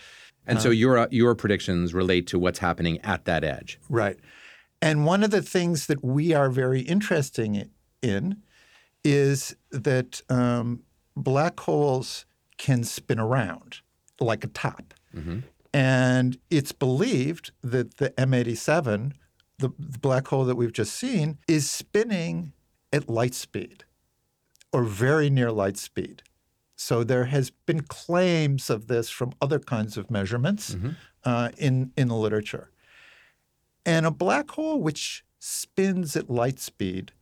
And 0.47 0.61
so 0.61 0.69
um, 0.69 0.75
your 0.75 1.09
your 1.11 1.35
predictions 1.35 1.95
relate 1.95 2.27
to 2.29 2.39
what's 2.39 2.59
happening 2.59 3.01
at 3.01 3.25
that 3.25 3.45
edge. 3.45 3.81
Right. 3.89 4.19
And 4.83 5.07
one 5.07 5.23
of 5.23 5.31
the 5.31 5.43
things 5.43 5.87
that 5.87 6.05
we 6.05 6.35
are 6.35 6.51
very 6.51 6.81
interested 6.81 7.71
in 8.03 8.43
is 9.05 9.57
that 9.71 10.21
um, 10.29 10.83
black 11.17 11.59
holes 11.61 12.27
can 12.59 12.85
spin 12.85 13.19
around 13.21 13.81
like 14.21 14.45
a 14.45 14.49
top. 14.49 14.93
And 15.73 16.37
it's 16.51 16.73
believed 16.73 17.53
that 17.63 17.97
the 17.97 18.11
M87, 18.11 19.13
the, 19.59 19.71
the 19.79 19.99
black 19.99 20.29
hole 20.29 20.45
that 20.45 20.57
we've 20.57 20.73
just 20.73 20.95
seen, 20.95 21.39
is 21.49 21.71
spinning 21.71 22.53
at 22.93 23.09
light 23.09 23.35
speed 23.35 23.85
or 24.73 24.83
very 24.85 25.31
near 25.31 25.51
light 25.51 25.77
speed. 25.77 26.23
So 26.77 27.05
there 27.05 27.27
has 27.27 27.51
been 27.51 27.83
claims 27.83 28.69
of 28.69 28.89
this 28.89 29.09
from 29.11 29.33
other 29.41 29.61
kinds 29.61 29.97
of 29.97 30.11
measurements 30.11 30.77
uh, 31.25 31.51
in, 31.57 31.93
in 31.97 32.09
the 32.09 32.17
literature. 32.17 32.71
And 33.85 34.07
a 34.07 34.11
black 34.11 34.51
hole 34.53 34.81
which 34.81 35.25
spins 35.39 36.17
at 36.17 36.31
light 36.31 36.59
speed 36.61 37.13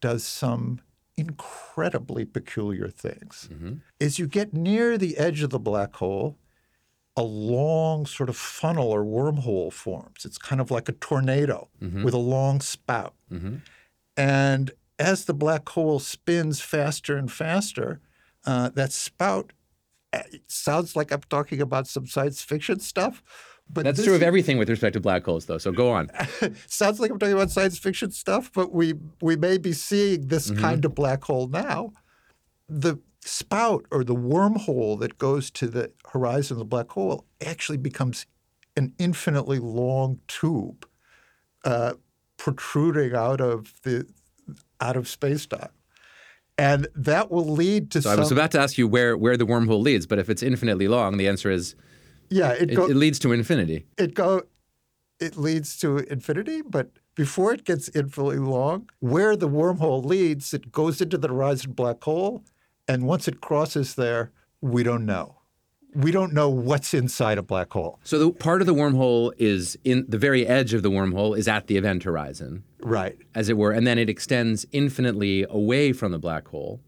does 0.00 0.24
some 0.24 0.80
incredibly 1.16 2.24
peculiar 2.24 2.88
things. 2.88 3.48
As 4.00 4.18
you 4.18 4.26
get 4.26 4.52
near 4.52 4.98
the 4.98 5.16
edge 5.16 5.42
of 5.42 5.50
the 5.50 5.58
black 5.58 5.96
hole, 5.96 6.36
a 7.16 7.22
long 7.22 8.04
sort 8.04 8.28
of 8.28 8.36
funnel 8.36 8.90
or 8.90 9.02
wormhole 9.02 9.72
forms. 9.72 10.26
It's 10.26 10.36
kind 10.36 10.60
of 10.60 10.70
like 10.70 10.86
a 10.90 10.92
tornado 10.92 11.68
with 12.04 12.12
a 12.12 12.18
long 12.18 12.60
spout. 12.60 13.14
And 14.18 14.72
as 14.98 15.24
the 15.24 15.32
black 15.34 15.66
hole 15.70 15.98
spins 15.98 16.60
faster 16.60 17.16
and 17.16 17.32
faster, 17.32 18.00
uh, 18.44 18.68
that 18.74 18.92
spout 18.92 19.54
uh, 20.12 20.22
sounds 20.46 20.94
like 20.94 21.10
I'm 21.10 21.22
talking 21.30 21.60
about 21.62 21.86
some 21.86 22.06
science 22.06 22.42
fiction 22.42 22.80
stuff. 22.80 23.22
But 23.68 23.84
That's 23.84 24.04
true 24.04 24.14
of 24.14 24.22
everything 24.22 24.58
with 24.58 24.70
respect 24.70 24.94
to 24.94 25.00
black 25.00 25.24
holes, 25.24 25.46
though. 25.46 25.58
So 25.58 25.72
go 25.72 25.90
on. 25.90 26.10
sounds 26.66 27.00
like 27.00 27.10
I'm 27.10 27.18
talking 27.18 27.34
about 27.34 27.50
science 27.50 27.78
fiction 27.78 28.10
stuff, 28.12 28.50
but 28.52 28.72
we 28.72 28.94
we 29.20 29.36
may 29.36 29.58
be 29.58 29.72
seeing 29.72 30.28
this 30.28 30.50
kind 30.50 30.84
of 30.84 30.94
black 30.94 31.24
hole 31.24 31.48
now. 31.48 31.92
The 32.68 32.98
spout 33.22 33.86
or 33.90 34.04
the 34.04 34.14
wormhole 34.14 34.98
that 35.00 35.18
goes 35.18 35.50
to 35.50 35.66
the 35.66 35.90
horizon 36.12 36.54
of 36.54 36.58
the 36.60 36.64
black 36.64 36.90
hole 36.90 37.24
actually 37.44 37.78
becomes 37.78 38.26
an 38.76 38.94
infinitely 38.98 39.58
long 39.58 40.20
tube 40.28 40.86
uh, 41.64 41.94
protruding 42.36 43.14
out 43.14 43.40
of 43.40 43.72
the 43.82 44.06
out 44.80 44.96
of 44.96 45.08
space-time. 45.08 45.70
And 46.58 46.86
that 46.94 47.30
will 47.30 47.48
lead 47.48 47.90
to 47.92 48.02
So 48.02 48.10
I 48.10 48.16
was 48.16 48.32
about 48.32 48.50
to 48.52 48.60
ask 48.60 48.78
you 48.78 48.88
where 48.88 49.16
where 49.16 49.36
the 49.36 49.44
wormhole 49.44 49.82
leads, 49.82 50.06
but 50.06 50.18
if 50.18 50.30
it's 50.30 50.42
infinitely 50.42 50.88
long, 50.88 51.16
the 51.16 51.28
answer 51.28 51.50
is 51.50 51.74
yeah, 52.30 52.52
it, 52.52 52.70
it, 52.70 52.74
go, 52.74 52.86
it 52.86 52.96
leads 52.96 53.18
to 53.20 53.32
infinity. 53.32 53.86
it 53.98 54.14
go 54.14 54.42
it 55.18 55.36
leads 55.38 55.78
to 55.78 55.98
infinity, 55.98 56.60
but 56.60 56.90
before 57.14 57.54
it 57.54 57.64
gets 57.64 57.88
infinitely 57.94 58.36
long, 58.36 58.90
where 59.00 59.34
the 59.34 59.48
wormhole 59.48 60.04
leads, 60.04 60.52
it 60.52 60.70
goes 60.70 61.00
into 61.00 61.16
the 61.16 61.28
horizon 61.28 61.72
black 61.72 62.04
hole, 62.04 62.44
and 62.86 63.06
once 63.06 63.26
it 63.26 63.40
crosses 63.40 63.94
there, 63.94 64.30
we 64.60 64.82
don't 64.82 65.06
know. 65.06 65.36
We 65.94 66.10
don't 66.10 66.34
know 66.34 66.50
what's 66.50 66.92
inside 66.92 67.38
a 67.38 67.42
black 67.42 67.72
hole. 67.72 67.98
So 68.04 68.18
the 68.18 68.30
part 68.30 68.60
of 68.60 68.66
the 68.66 68.74
wormhole 68.74 69.32
is 69.38 69.78
in 69.84 70.04
the 70.06 70.18
very 70.18 70.46
edge 70.46 70.74
of 70.74 70.82
the 70.82 70.90
wormhole 70.90 71.34
is 71.38 71.48
at 71.48 71.66
the 71.68 71.78
event 71.78 72.02
horizon, 72.02 72.64
Right. 72.82 73.16
as 73.34 73.48
it 73.48 73.56
were, 73.56 73.72
and 73.72 73.86
then 73.86 73.98
it 73.98 74.10
extends 74.10 74.66
infinitely 74.72 75.46
away 75.48 75.94
from 75.94 76.12
the 76.12 76.18
black 76.18 76.48
hole. 76.48 76.82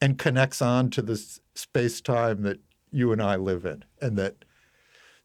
And 0.00 0.16
connects 0.16 0.62
on 0.62 0.90
to 0.90 1.02
the 1.02 1.16
space 1.56 2.00
time 2.00 2.42
that 2.42 2.60
you 2.92 3.10
and 3.10 3.20
I 3.20 3.34
live 3.34 3.64
in. 3.64 3.84
And 4.00 4.16
that 4.18 4.44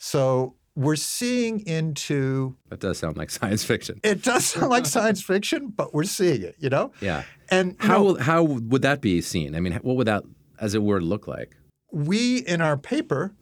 so 0.04 0.56
we're 0.76 0.96
seeing 0.96 1.60
into 1.68 2.56
That 2.70 2.80
does 2.80 2.98
sound 2.98 3.18
like 3.18 3.30
science 3.40 3.64
fiction. 3.64 4.00
it 4.04 4.24
does 4.24 4.46
sound 4.46 4.70
like 4.70 4.86
science 4.88 5.22
fiction, 5.22 5.68
but 5.68 5.94
we're 5.94 6.06
seeing 6.06 6.42
it, 6.42 6.56
you 6.58 6.70
know? 6.70 6.92
Yeah. 7.02 7.24
And 7.50 7.76
How 7.80 7.98
know, 7.98 8.04
will, 8.04 8.20
how 8.20 8.42
would 8.44 8.82
that 8.82 9.00
be 9.00 9.22
seen? 9.22 9.56
I 9.56 9.60
mean, 9.60 9.74
what 9.84 9.96
would 9.98 10.08
that, 10.08 10.24
as 10.60 10.74
it 10.74 10.82
were, 10.82 11.02
look 11.02 11.28
like? 11.28 11.56
we 11.92 12.38
in 12.38 12.62
our 12.62 12.78
paper 12.78 13.36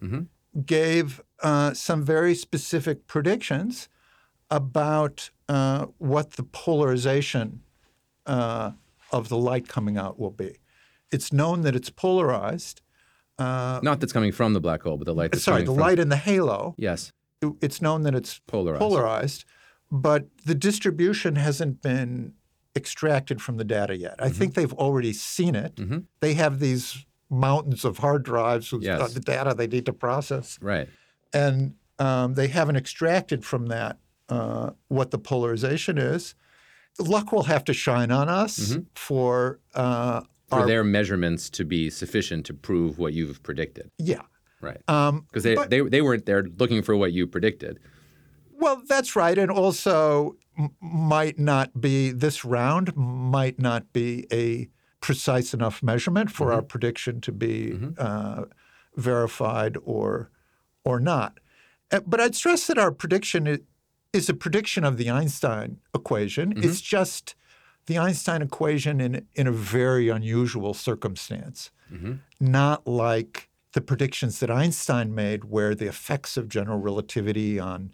gave 0.66 1.22
uh, 1.40 1.72
some 1.72 2.04
very 2.04 2.34
specific 2.34 3.06
predictions 3.06 3.88
about 4.50 5.30
uh, 5.48 5.86
what 5.98 6.32
the 6.32 6.42
polarization 6.42 7.62
uh, 8.26 8.72
of 9.12 9.28
the 9.28 9.36
light 9.36 9.68
coming 9.68 9.96
out 9.96 10.18
will 10.18 10.32
be. 10.32 10.56
It's 11.12 11.32
known 11.32 11.62
that 11.62 11.76
it's 11.76 11.90
polarized. 11.90 12.80
Not 13.40 14.00
that's 14.00 14.12
coming 14.12 14.32
from 14.32 14.52
the 14.52 14.60
black 14.60 14.82
hole, 14.82 14.96
but 14.96 15.06
the 15.06 15.14
light. 15.14 15.32
That's 15.32 15.44
Sorry, 15.44 15.62
the 15.62 15.66
from, 15.66 15.76
light 15.76 15.98
in 15.98 16.08
the 16.08 16.16
halo. 16.16 16.74
Yes. 16.78 17.12
It's 17.60 17.80
known 17.80 18.02
that 18.02 18.14
it's 18.14 18.40
Polarized. 18.46 18.80
polarized, 18.80 19.44
but 19.90 20.26
the 20.44 20.54
distribution 20.54 21.36
hasn't 21.36 21.80
been 21.82 22.34
extracted 22.76 23.40
from 23.40 23.56
the 23.56 23.64
data 23.64 23.96
yet. 23.96 24.14
I 24.18 24.26
Mm-hmm. 24.28 24.34
think 24.38 24.54
they've 24.54 24.72
already 24.74 25.12
seen 25.12 25.54
it. 25.54 25.78
They 26.20 26.34
have 26.34 26.60
these 26.60 27.04
mountains 27.30 27.84
of 27.84 27.98
hard 27.98 28.22
drives 28.24 28.72
with 28.72 28.82
Yes. 28.82 29.00
uh, 29.00 29.08
the 29.08 29.20
data 29.20 29.54
they 29.54 29.66
need 29.66 29.86
to 29.86 29.92
process. 29.92 30.58
Right. 30.60 30.88
and 31.32 31.74
um, 31.98 32.34
they 32.34 32.48
haven't 32.48 32.76
extracted 32.76 33.44
from 33.44 33.66
that 33.66 33.98
uh, 34.30 34.70
what 34.88 35.10
the 35.10 35.18
polarization 35.18 35.98
is. 35.98 36.34
Luck 36.98 37.30
will 37.32 37.42
have 37.44 37.62
to 37.64 37.72
shine 37.74 38.10
on 38.10 38.28
us 38.28 38.76
for 38.94 39.60
uh, 39.74 40.22
For 40.50 40.60
our 40.60 40.66
their 40.66 40.84
measurements 40.84 41.48
to 41.50 41.64
be 41.64 41.90
sufficient 41.90 42.44
to 42.46 42.54
prove 42.54 42.98
what 42.98 43.12
you've 43.12 43.42
predicted. 43.42 43.90
yeah. 43.98 44.22
Right. 44.62 44.80
Um, 44.88 45.24
Because 45.30 45.42
they, 45.44 45.54
but- 45.54 45.70
they, 45.70 45.80
they 45.80 46.02
weren't 46.02 46.26
there 46.26 46.42
looking 46.58 46.82
for 46.82 46.94
what 46.94 47.12
you 47.12 47.26
predicted. 47.26 47.78
well, 48.52 48.82
that's 48.86 49.16
right, 49.16 49.38
and 49.38 49.50
also 49.50 50.36
m- 50.58 50.70
might 50.82 51.38
not 51.38 51.80
be 51.80 52.10
this 52.12 52.44
round 52.44 52.94
might 52.94 53.58
not 53.58 53.90
be 53.94 54.26
a 54.30 54.68
precise 55.00 55.54
enough 55.54 55.82
measurement 55.82 56.30
for 56.30 56.52
our 56.52 56.60
prediction 56.60 57.22
to 57.22 57.32
be 57.32 57.78
uh, 57.96 58.44
verified 58.96 59.78
or 59.84 60.30
or 60.84 61.00
not. 61.00 61.38
Uh, 61.90 62.00
But 62.06 62.20
I'd 62.20 62.34
stress 62.34 62.66
that 62.66 62.76
our 62.78 62.92
prediction 62.92 63.48
i- 63.48 63.60
is 64.12 64.28
a 64.28 64.34
prediction 64.34 64.84
of 64.84 64.98
the 64.98 65.08
Einstein 65.08 65.78
equation. 65.94 66.52
It's 66.56 66.82
just 66.82 67.34
the 67.90 67.98
Einstein 67.98 68.40
equation 68.40 69.00
in, 69.00 69.26
in 69.34 69.48
a 69.48 69.52
very 69.52 70.08
unusual 70.08 70.74
circumstance, 70.74 71.72
mm-hmm. 71.92 72.12
not 72.38 72.86
like 72.86 73.48
the 73.72 73.80
predictions 73.80 74.38
that 74.38 74.48
Einstein 74.48 75.12
made, 75.12 75.46
where 75.46 75.74
the 75.74 75.88
effects 75.88 76.36
of 76.36 76.48
general 76.48 76.78
relativity 76.78 77.58
on 77.58 77.92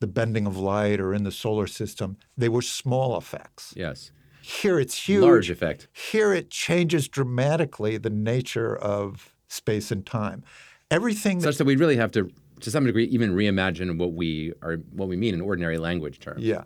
the 0.00 0.06
bending 0.06 0.46
of 0.46 0.56
light 0.56 0.98
or 0.98 1.12
in 1.12 1.24
the 1.24 1.30
solar 1.30 1.66
system, 1.66 2.16
they 2.38 2.48
were 2.48 2.62
small 2.62 3.18
effects. 3.18 3.74
Yes. 3.76 4.12
Here 4.40 4.80
it's 4.80 5.06
huge. 5.06 5.22
Large 5.22 5.50
effect. 5.50 5.88
Here 5.92 6.32
it 6.32 6.48
changes 6.48 7.06
dramatically 7.06 7.98
the 7.98 8.08
nature 8.08 8.74
of 8.74 9.34
space 9.48 9.90
and 9.90 10.06
time. 10.06 10.42
Everything 10.90 11.40
that 11.40 11.44
Such 11.44 11.58
that 11.58 11.66
we 11.66 11.76
really 11.76 11.96
have 11.96 12.12
to, 12.12 12.30
to 12.60 12.70
some 12.70 12.86
degree, 12.86 13.04
even 13.04 13.34
reimagine 13.34 13.98
what 13.98 14.14
we 14.14 14.54
are, 14.62 14.76
what 14.92 15.08
we 15.08 15.16
mean 15.18 15.34
in 15.34 15.42
ordinary 15.42 15.76
language 15.76 16.18
terms. 16.18 16.42
Yeah. 16.42 16.64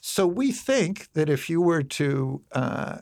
So 0.00 0.26
we 0.26 0.50
think 0.52 1.12
that 1.12 1.28
if 1.28 1.50
you 1.50 1.60
were 1.60 1.82
to 1.82 2.42
uh, 2.52 2.98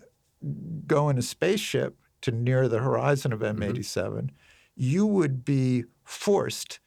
go 0.87 1.09
in 1.09 1.19
a 1.19 1.23
spaceship 1.23 1.97
to 2.23 2.31
near 2.33 2.69
the 2.69 2.81
horizon 2.81 3.33
of 3.33 3.41
M87, 3.41 4.31
you 4.75 5.07
would 5.07 5.45
be 5.45 5.85
forced 6.05 6.81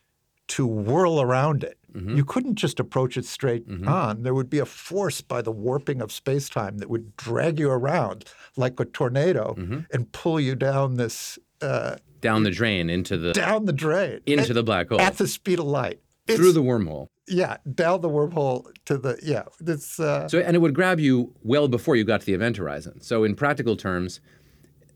to 0.49 0.65
whirl 0.67 1.21
around 1.21 1.63
it. 1.63 1.77
You 1.93 2.23
couldn't 2.23 2.55
just 2.55 2.79
approach 2.79 3.17
it 3.17 3.25
straight 3.25 3.65
on. 3.85 4.23
There 4.23 4.33
would 4.33 4.49
be 4.49 4.59
a 4.59 4.65
force 4.65 5.19
by 5.21 5.41
the 5.41 5.51
warping 5.51 6.01
of 6.01 6.09
space-time 6.11 6.77
that 6.77 6.89
would 6.89 7.15
drag 7.17 7.59
you 7.59 7.69
around 7.69 8.25
like 8.55 8.79
a 8.79 8.85
tornado 8.85 9.55
and 9.91 10.09
pull 10.13 10.39
you 10.39 10.55
down 10.55 10.95
this 10.95 11.37
uh, 11.61 11.97
Down 12.21 12.43
the 12.43 12.51
drain 12.51 12.89
into 12.89 13.17
the 13.17 13.33
down 13.33 13.65
the 13.65 13.73
drain 13.73 14.21
into 14.25 14.43
at, 14.51 14.53
the 14.53 14.63
black 14.63 14.89
hole 14.89 15.01
at 15.01 15.17
the 15.17 15.27
speed 15.27 15.59
of 15.59 15.65
light. 15.65 15.99
Through 16.27 16.53
the 16.53 16.63
wormhole. 16.63 17.07
yeah 17.27 17.57
down 17.73 18.01
the 18.01 18.09
wormhole 18.09 18.65
to 18.85 18.97
the 18.97 19.19
yeah. 19.23 19.43
It's 19.65 19.99
uh, 19.99 20.27
So, 20.27 20.39
and 20.39 20.55
it 20.55 20.59
would 20.59 20.73
grab 20.73 20.99
you 20.99 21.33
well 21.43 21.67
before 21.67 21.95
you 21.95 22.03
got 22.03 22.19
to 22.21 22.25
the 22.25 22.33
event 22.33 22.57
horizon. 22.57 23.01
So, 23.01 23.23
in 23.23 23.35
practical 23.35 23.75
terms, 23.75 24.21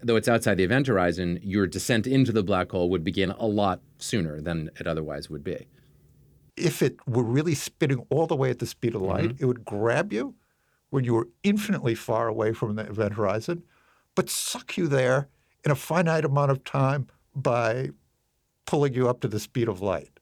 though 0.02 0.16
it's 0.16 0.28
outside 0.28 0.56
the 0.56 0.64
event 0.64 0.88
horizon, 0.88 1.40
your 1.42 1.68
descent 1.68 2.08
into 2.08 2.32
the 2.32 2.44
black 2.44 2.72
hole 2.72 2.90
would 2.90 3.04
begin 3.04 3.32
a 3.32 3.46
lot 3.48 3.82
sooner 3.98 4.40
than 4.42 4.70
it 4.80 4.88
otherwise 4.88 5.30
would 5.30 5.44
be. 5.44 5.68
if 6.58 6.82
it 6.82 6.96
were 7.08 7.24
really 7.24 7.56
spinning 7.56 8.06
all 8.10 8.28
the 8.28 8.36
way 8.36 8.50
at 8.50 8.60
the 8.60 8.66
speed 8.66 8.96
of 8.96 9.02
light, 9.02 9.26
Mm-hmm. 9.32 9.44
it 9.44 9.46
would 9.46 9.66
grab 9.66 10.14
you 10.14 10.36
when 10.90 11.04
you 11.04 11.14
were 11.14 11.28
infinitely 11.44 11.96
far 11.96 12.28
away 12.30 12.54
from 12.54 12.76
the 12.76 12.84
event 12.88 13.14
horizon, 13.16 13.62
but 14.16 14.30
suck 14.30 14.78
you 14.78 14.88
there 14.88 15.28
in 15.66 15.72
a 15.72 15.76
finite 15.76 16.24
amount 16.24 16.52
of 16.52 16.64
time 16.64 17.08
by 17.36 17.90
pulling 18.66 18.94
you 18.94 19.10
up 19.10 19.20
to 19.20 19.28
the 19.28 19.40
speed 19.40 19.68
of 19.68 19.82
light. 19.82 20.15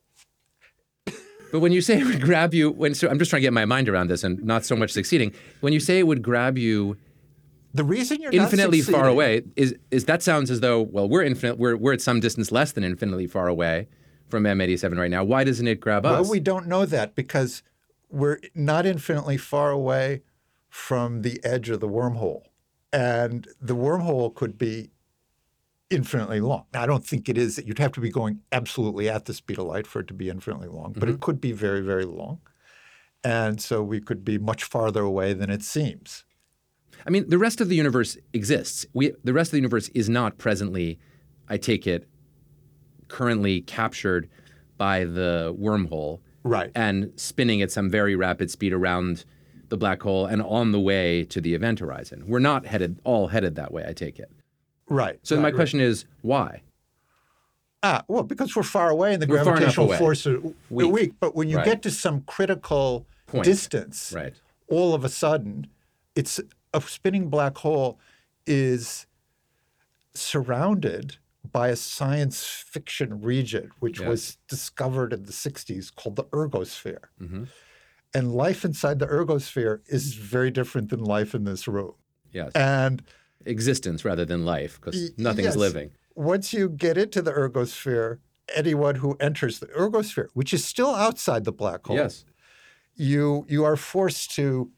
But 1.53 1.59
when 1.59 1.71
you 1.71 1.81
say 1.81 1.99
it 1.99 2.05
would 2.05 2.19
grab 2.19 2.55
you, 2.55 2.71
when 2.71 2.95
so 2.95 3.07
I'm 3.07 3.19
just 3.19 3.29
trying 3.29 3.41
to 3.41 3.45
get 3.45 3.53
my 3.53 3.65
mind 3.65 3.87
around 3.87 4.09
this 4.09 4.23
and 4.23 4.43
not 4.43 4.65
so 4.65 4.75
much 4.75 4.89
succeeding. 4.89 5.35
When 5.61 5.71
you 5.71 5.79
say 5.79 5.99
it 5.99 6.07
would 6.07 6.23
grab 6.23 6.57
you 6.57 6.97
The 7.73 7.83
reason 7.83 8.19
you're 8.21 8.31
infinitely 8.31 8.81
far 8.81 9.07
away 9.07 9.43
is 9.55 9.75
is 9.91 10.05
that 10.05 10.23
sounds 10.23 10.49
as 10.49 10.61
though 10.61 10.81
well 10.81 11.07
we're 11.07 11.21
infinite 11.21 11.59
we're 11.59 11.77
we're 11.77 11.93
at 11.93 12.01
some 12.01 12.19
distance 12.19 12.51
less 12.51 12.71
than 12.71 12.83
infinitely 12.83 13.27
far 13.27 13.47
away 13.47 13.87
from 14.29 14.45
M87 14.45 14.97
right 14.97 15.11
now. 15.11 15.23
Why 15.23 15.43
doesn't 15.43 15.67
it 15.67 15.79
grab 15.79 16.07
us? 16.07 16.21
Well, 16.23 16.31
we 16.31 16.39
don't 16.39 16.65
know 16.65 16.87
that 16.87 17.13
because 17.13 17.61
we're 18.09 18.39
not 18.55 18.87
infinitely 18.87 19.37
far 19.37 19.69
away 19.69 20.23
from 20.69 21.21
the 21.21 21.39
edge 21.43 21.69
of 21.69 21.81
the 21.81 21.87
wormhole. 21.87 22.45
And 22.91 23.47
the 23.61 23.75
wormhole 23.75 24.33
could 24.33 24.57
be 24.57 24.89
infinitely 25.93 26.41
long. 26.41 26.65
Now, 26.73 26.83
I 26.83 26.85
don't 26.85 27.05
think 27.05 27.29
it 27.29 27.37
is. 27.37 27.55
That 27.55 27.65
you'd 27.67 27.79
have 27.79 27.91
to 27.93 28.01
be 28.01 28.09
going 28.09 28.39
absolutely 28.51 29.09
at 29.09 29.25
the 29.25 29.33
speed 29.33 29.59
of 29.59 29.65
light 29.65 29.87
for 29.87 30.01
it 30.01 30.07
to 30.07 30.13
be 30.13 30.29
infinitely 30.29 30.67
long, 30.67 30.93
but 30.93 31.07
it 31.07 31.13
mm-hmm. 31.13 31.21
could 31.21 31.39
be 31.39 31.51
very, 31.51 31.81
very 31.81 32.05
long. 32.05 32.39
And 33.23 33.61
so 33.61 33.81
we 33.81 34.01
could 34.01 34.25
be 34.25 34.37
much 34.37 34.63
farther 34.65 35.01
away 35.01 35.33
than 35.33 35.49
it 35.49 35.63
seems. 35.63 36.25
I 37.05 37.09
mean, 37.09 37.29
the 37.29 37.37
rest 37.37 37.61
of 37.61 37.69
the 37.69 37.75
universe 37.75 38.17
exists. 38.33 38.85
We, 38.93 39.13
the 39.23 39.33
rest 39.33 39.49
of 39.49 39.51
the 39.53 39.57
universe 39.57 39.89
is 39.89 40.09
not 40.09 40.37
presently, 40.37 40.99
I 41.47 41.57
take 41.57 41.87
it, 41.87 42.07
currently 43.07 43.61
captured 43.61 44.29
by 44.77 45.05
the 45.05 45.55
wormhole 45.59 46.19
Right. 46.45 46.71
and 46.75 47.11
spinning 47.15 47.61
at 47.61 47.71
some 47.71 47.89
very 47.89 48.17
rapid 48.17 48.51
speed 48.51 48.73
around 48.73 49.23
the 49.69 49.77
black 49.77 50.01
hole 50.01 50.25
and 50.25 50.41
on 50.41 50.73
the 50.73 50.79
way 50.79 51.23
to 51.25 51.39
the 51.39 51.53
event 51.53 51.79
horizon. 51.79 52.25
We're 52.27 52.39
not 52.39 52.65
headed 52.65 52.99
all 53.03 53.27
headed 53.27 53.55
that 53.55 53.71
way, 53.71 53.85
I 53.87 53.93
take 53.93 54.19
it. 54.19 54.29
Right. 54.93 55.19
So 55.23 55.35
right, 55.35 55.41
my 55.41 55.47
right. 55.47 55.55
question 55.55 55.79
is 55.79 56.05
why? 56.21 56.61
Ah, 57.81 58.03
well, 58.07 58.23
because 58.23 58.55
we're 58.55 58.63
far 58.63 58.89
away 58.89 59.13
and 59.13 59.21
the 59.21 59.27
We're 59.27 59.43
gravitational 59.43 59.91
force 59.93 60.25
are 60.27 60.39
Weak. 60.69 60.91
weak. 60.91 61.13
But 61.19 61.35
when 61.35 61.49
you 61.49 61.57
Right. 61.57 61.65
get 61.65 61.81
to 61.81 61.91
some 61.91 62.21
critical 62.21 63.05
Point. 63.25 63.43
distance, 63.43 64.13
Right. 64.15 64.33
all 64.67 64.93
of 64.93 65.03
a 65.03 65.09
sudden, 65.09 65.67
it's 66.15 66.39
a 66.73 66.81
spinning 66.81 67.29
black 67.29 67.57
hole 67.57 67.99
is 68.45 69.05
surrounded 70.13 71.17
by 71.51 71.69
a 71.69 71.75
science 71.75 72.45
fiction 72.45 73.21
region, 73.21 73.71
which 73.79 73.99
Yes. 73.99 74.07
was 74.07 74.37
discovered 74.47 75.11
in 75.11 75.23
the 75.23 75.33
60s 75.33 75.89
called 75.91 76.15
the 76.15 76.23
ergosphere. 76.25 77.05
Mm-hmm. 77.19 77.45
And 78.13 78.33
life 78.33 78.63
inside 78.63 78.99
the 78.99 79.07
ergosphere 79.07 79.81
is 79.87 80.13
very 80.13 80.51
different 80.51 80.89
than 80.89 80.99
life 81.03 81.33
in 81.33 81.43
this 81.45 81.67
room. 81.67 81.95
Yes. 82.31 82.51
And 82.53 83.03
Existence 83.45 84.03
rather 84.05 84.25
than 84.25 84.45
life, 84.45 84.79
because 84.79 85.11
nothing's 85.17 85.45
yes. 85.47 85.55
living. 85.55 85.91
once 86.15 86.53
you 86.53 86.69
get 86.69 86.97
into 86.97 87.21
the 87.21 87.31
ergosphere, 87.31 88.19
anyone 88.55 88.95
who 88.95 89.15
enters 89.19 89.59
the 89.59 89.67
ergosphere, 89.67 90.27
which 90.33 90.53
is 90.53 90.63
still 90.65 90.93
outside 90.95 91.43
the 91.45 91.51
black 91.51 91.85
hole, 91.85 91.95
Yes. 91.97 92.25
you 92.95 93.45
you 93.49 93.63
are 93.63 93.75
forced 93.75 94.31
to 94.35 94.71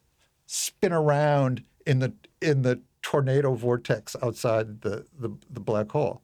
spin 0.45 0.93
around 0.93 1.63
in 1.85 1.99
the 1.99 2.13
in 2.41 2.61
the 2.61 2.81
tornado 3.01 3.53
vortex 3.53 4.15
outside 4.21 4.81
the 4.81 5.05
the, 5.19 5.29
the 5.49 5.59
black 5.59 5.91
hole. 5.91 6.21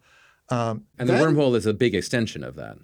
Um, 0.50 0.86
And 1.00 1.08
the 1.10 1.14
wormhole 1.14 1.56
is 1.56 1.66
a 1.66 1.74
big 1.74 1.94
extension 1.96 2.44
of 2.44 2.56
that. 2.56 2.78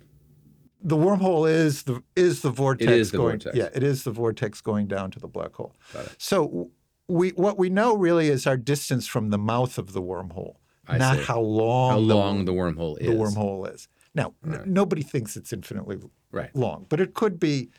the 0.82 0.96
wormhole 0.98 1.50
is 1.50 1.84
the 1.84 2.02
is 2.16 2.42
the 2.42 2.50
vortex. 2.52 2.92
is 2.92 3.12
the 3.12 3.18
going, 3.18 3.40
vortex. 3.40 3.56
Yeah, 3.58 3.70
it 3.74 3.84
is 3.84 4.04
the 4.04 4.12
vortex 4.12 4.62
going 4.62 4.88
down 4.88 5.12
to 5.12 5.20
the 5.20 5.28
black 5.28 5.54
hole. 5.56 5.76
Got 5.94 6.06
it. 6.06 6.16
So 6.18 6.72
we 7.08 7.30
what 7.32 7.58
we 7.58 7.70
know 7.70 7.96
really 7.96 8.28
is 8.30 8.46
our 8.48 8.58
distance 8.58 9.08
from 9.08 9.30
the 9.30 9.38
mouth 9.38 9.78
of 9.78 9.94
the 9.94 10.02
wormhole, 10.02 10.56
I 10.88 10.98
not 10.98 11.18
see. 11.18 11.24
how 11.24 11.40
long 11.40 11.92
How 11.92 11.98
the, 12.08 12.16
long 12.16 12.46
the 12.46 12.54
wormhole 12.54 12.98
is. 13.00 13.08
the 13.08 13.14
wormhole 13.14 13.74
is. 13.74 13.88
Now, 14.14 14.34
n- 14.46 14.64
nobody 14.66 15.02
thinks 15.04 15.36
it's 15.38 15.54
infinitely 15.54 15.98
Right. 16.32 16.54
long, 16.56 16.86
but 16.90 17.00
it 17.00 17.14
could 17.14 17.40
be 17.40 17.70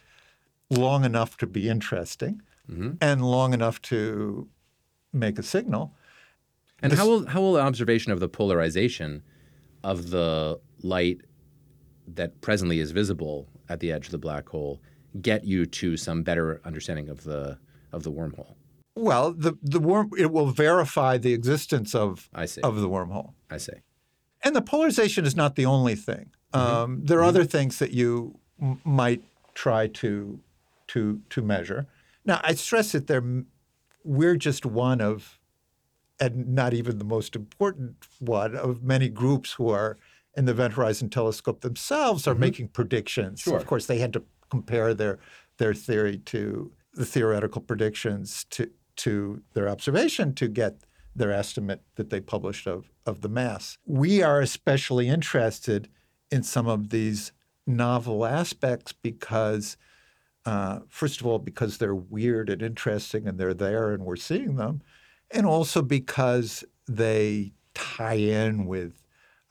long 0.70 1.04
enough 1.04 1.36
to 1.38 1.46
be 1.46 1.68
interesting 1.68 2.42
Mm-hmm. 2.70 2.90
and 3.00 3.22
long 3.24 3.54
enough 3.54 3.80
to 3.82 4.46
make 5.12 5.38
a 5.38 5.42
signal. 5.42 5.94
And 6.82 6.92
how 6.92 7.06
will 7.08 7.26
how 7.26 7.40
will 7.40 7.54
the 7.54 7.60
observation 7.62 8.12
of 8.12 8.20
the 8.20 8.28
polarization 8.28 9.22
of 9.82 10.10
the 10.10 10.60
light 10.82 11.22
that 12.06 12.40
presently 12.42 12.78
is 12.78 12.90
visible 12.90 13.48
at 13.70 13.80
the 13.80 13.90
edge 13.90 14.06
of 14.06 14.12
the 14.12 14.18
black 14.18 14.48
hole 14.48 14.80
get 15.22 15.44
you 15.44 15.64
to 15.66 15.96
some 15.96 16.22
better 16.22 16.60
understanding 16.64 17.08
of 17.08 17.24
the 17.24 17.58
of 17.92 18.02
the 18.02 18.12
wormhole? 18.12 18.54
Well, 18.98 19.32
the, 19.32 19.56
the 19.62 19.80
worm 19.80 20.10
it 20.18 20.32
will 20.32 20.46
verify 20.50 21.18
the 21.18 21.32
existence 21.32 21.94
of 21.94 22.28
I 22.34 22.46
see. 22.46 22.60
of 22.62 22.80
the 22.80 22.88
wormhole. 22.88 23.34
I 23.50 23.58
see. 23.58 23.74
And 24.42 24.54
the 24.54 24.62
polarization 24.62 25.24
is 25.24 25.36
not 25.36 25.56
the 25.56 25.66
only 25.66 25.94
thing. 25.94 26.30
Mm-hmm. 26.52 26.76
Um, 26.76 27.00
there 27.04 27.18
are 27.18 27.24
other 27.24 27.42
mm-hmm. 27.42 27.48
things 27.48 27.78
that 27.78 27.92
you 27.92 28.38
m- 28.60 28.80
might 28.84 29.22
try 29.54 29.86
to 29.88 30.40
to 30.88 31.20
to 31.30 31.42
measure. 31.42 31.86
Now, 32.24 32.40
I 32.42 32.54
stress 32.54 32.92
that 32.92 33.06
there 33.06 33.22
we're 34.04 34.36
just 34.36 34.64
one 34.64 35.00
of, 35.00 35.38
and 36.18 36.48
not 36.54 36.74
even 36.74 36.98
the 36.98 37.04
most 37.04 37.36
important 37.36 37.96
one 38.18 38.56
of 38.56 38.82
many 38.82 39.08
groups 39.08 39.52
who 39.52 39.68
are 39.68 39.98
in 40.36 40.44
the 40.44 40.52
Event 40.52 40.74
Horizon 40.74 41.10
Telescope 41.10 41.60
themselves 41.60 42.26
are 42.26 42.32
mm-hmm. 42.32 42.40
making 42.40 42.68
predictions. 42.68 43.40
Sure. 43.40 43.56
Of 43.56 43.66
course, 43.66 43.86
they 43.86 43.98
had 43.98 44.12
to 44.14 44.22
compare 44.50 44.94
their 44.94 45.18
their 45.58 45.74
theory 45.74 46.18
to 46.18 46.72
the 46.94 47.04
theoretical 47.04 47.60
predictions 47.60 48.44
to 48.50 48.70
to 48.98 49.42
their 49.54 49.68
observation 49.68 50.34
to 50.34 50.48
get 50.48 50.84
their 51.14 51.32
estimate 51.32 51.82
that 51.96 52.10
they 52.10 52.20
published 52.20 52.66
of 52.66 52.90
of 53.06 53.22
the 53.22 53.28
mass. 53.28 53.78
We 53.86 54.22
are 54.22 54.40
especially 54.40 55.08
interested 55.08 55.88
in 56.30 56.42
some 56.42 56.66
of 56.66 56.90
these 56.90 57.32
novel 57.66 58.24
aspects 58.26 58.92
because 58.92 59.76
uh, 60.44 60.80
first 60.88 61.20
of 61.20 61.26
all, 61.26 61.38
because 61.38 61.76
they're 61.76 61.94
weird 61.94 62.48
and 62.48 62.62
interesting 62.62 63.26
and 63.28 63.38
they're 63.38 63.52
there 63.52 63.92
and 63.92 64.04
we're 64.04 64.16
seeing 64.16 64.56
them, 64.56 64.80
and 65.30 65.44
also 65.44 65.82
because 65.82 66.64
they 66.86 67.52
tie 67.74 68.14
in 68.14 68.64
with 68.64 69.02